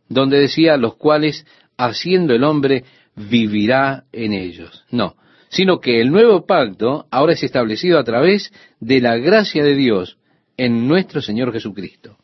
[0.08, 1.46] donde decía los cuales,
[1.76, 2.82] haciendo el hombre,
[3.14, 4.84] vivirá en ellos.
[4.90, 5.14] No,
[5.52, 8.50] sino que el nuevo pacto ahora es establecido a través
[8.80, 10.16] de la gracia de Dios
[10.56, 12.16] en nuestro Señor Jesucristo.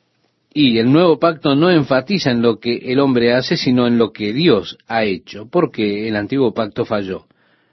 [0.55, 4.13] Y el nuevo pacto no enfatiza en lo que el hombre hace, sino en lo
[4.13, 7.27] que Dios ha hecho, porque el antiguo pacto falló.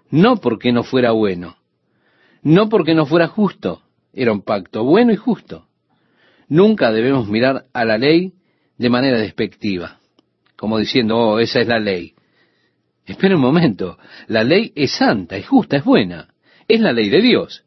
[0.09, 1.55] No porque no fuera bueno,
[2.43, 3.81] no porque no fuera justo,
[4.13, 5.67] era un pacto bueno y justo.
[6.49, 8.33] Nunca debemos mirar a la ley
[8.77, 9.99] de manera despectiva,
[10.57, 12.14] como diciendo, oh, esa es la ley.
[13.05, 13.97] Espera un momento,
[14.27, 16.33] la ley es santa, es justa, es buena,
[16.67, 17.63] es la ley de Dios.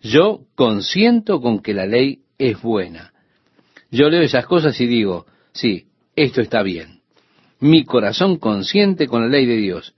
[0.00, 3.12] Yo consiento con que la ley es buena.
[3.90, 7.02] Yo leo esas cosas y digo, sí, esto está bien.
[7.60, 9.94] Mi corazón consiente con la ley de Dios,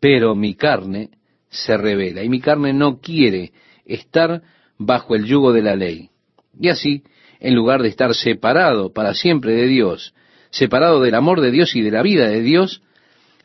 [0.00, 1.10] pero mi carne
[1.48, 3.52] se revela y mi carne no quiere
[3.84, 4.42] estar
[4.76, 6.10] bajo el yugo de la ley.
[6.58, 7.04] Y así,
[7.38, 10.14] en lugar de estar separado para siempre de Dios,
[10.50, 12.82] separado del amor de Dios y de la vida de Dios,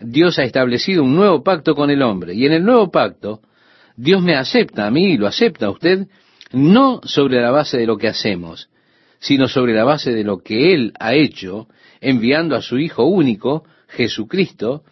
[0.01, 2.33] Dios ha establecido un nuevo pacto con el hombre.
[2.33, 3.41] Y en el nuevo pacto,
[3.95, 6.07] Dios me acepta a mí y lo acepta a usted,
[6.51, 8.69] no sobre la base de lo que hacemos,
[9.19, 11.67] sino sobre la base de lo que Él ha hecho,
[12.01, 14.83] enviando a su Hijo único, Jesucristo,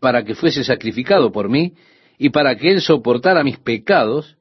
[0.00, 1.74] para que fuese sacrificado por mí
[2.18, 4.36] y para que Él soportara mis pecados,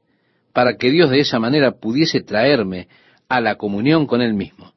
[0.53, 2.87] para que Dios de esa manera pudiese traerme
[3.27, 4.73] a la comunión con Él mismo.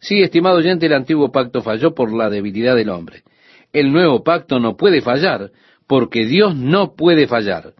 [0.00, 3.22] Sí, estimado oyente, el antiguo pacto falló por la debilidad del hombre
[3.72, 5.50] el nuevo pacto no puede fallar,
[5.86, 7.74] porque Dios no puede fallar.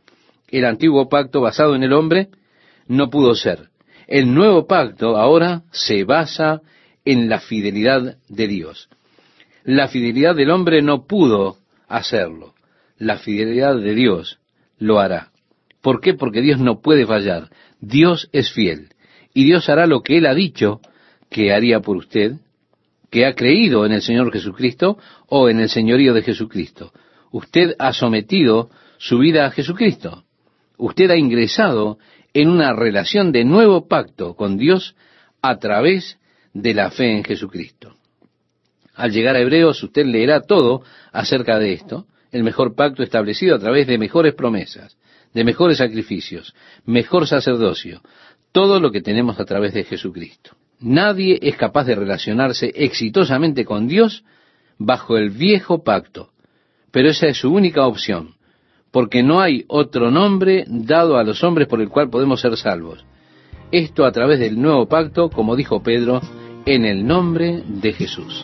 [0.49, 2.29] El antiguo pacto basado en el hombre
[2.87, 3.69] no pudo ser.
[4.07, 6.61] El nuevo pacto ahora se basa
[7.05, 8.89] en la fidelidad de Dios.
[9.65, 11.57] La fidelidad del hombre no pudo
[11.89, 12.55] hacerlo.
[12.99, 14.39] La fidelidad de Dios
[14.79, 15.31] lo hará.
[15.81, 16.15] ¿Por qué?
[16.15, 17.49] Porque Dios no puede fallar.
[17.81, 18.91] Dios es fiel.
[19.35, 20.81] Y Dios hará lo que Él ha dicho
[21.31, 22.35] que haría por usted,
[23.13, 24.97] que ha creído en el Señor Jesucristo
[25.29, 26.93] o en el señorío de Jesucristo.
[27.31, 30.25] Usted ha sometido su vida a Jesucristo.
[30.79, 31.99] Usted ha ingresado
[32.33, 34.97] en una relación de nuevo pacto con Dios
[35.43, 36.19] a través
[36.55, 37.97] de la fe en Jesucristo.
[38.95, 40.83] Al llegar a Hebreos usted leerá todo
[41.13, 44.97] acerca de esto, el mejor pacto establecido a través de mejores promesas,
[45.35, 46.55] de mejores sacrificios,
[46.87, 48.01] mejor sacerdocio,
[48.53, 50.57] todo lo que tenemos a través de Jesucristo.
[50.83, 54.25] Nadie es capaz de relacionarse exitosamente con Dios
[54.79, 56.31] bajo el viejo pacto,
[56.91, 58.35] pero esa es su única opción,
[58.91, 63.05] porque no hay otro nombre dado a los hombres por el cual podemos ser salvos.
[63.71, 66.21] Esto a través del nuevo pacto, como dijo Pedro,
[66.67, 68.35] en el nombre de Jesús.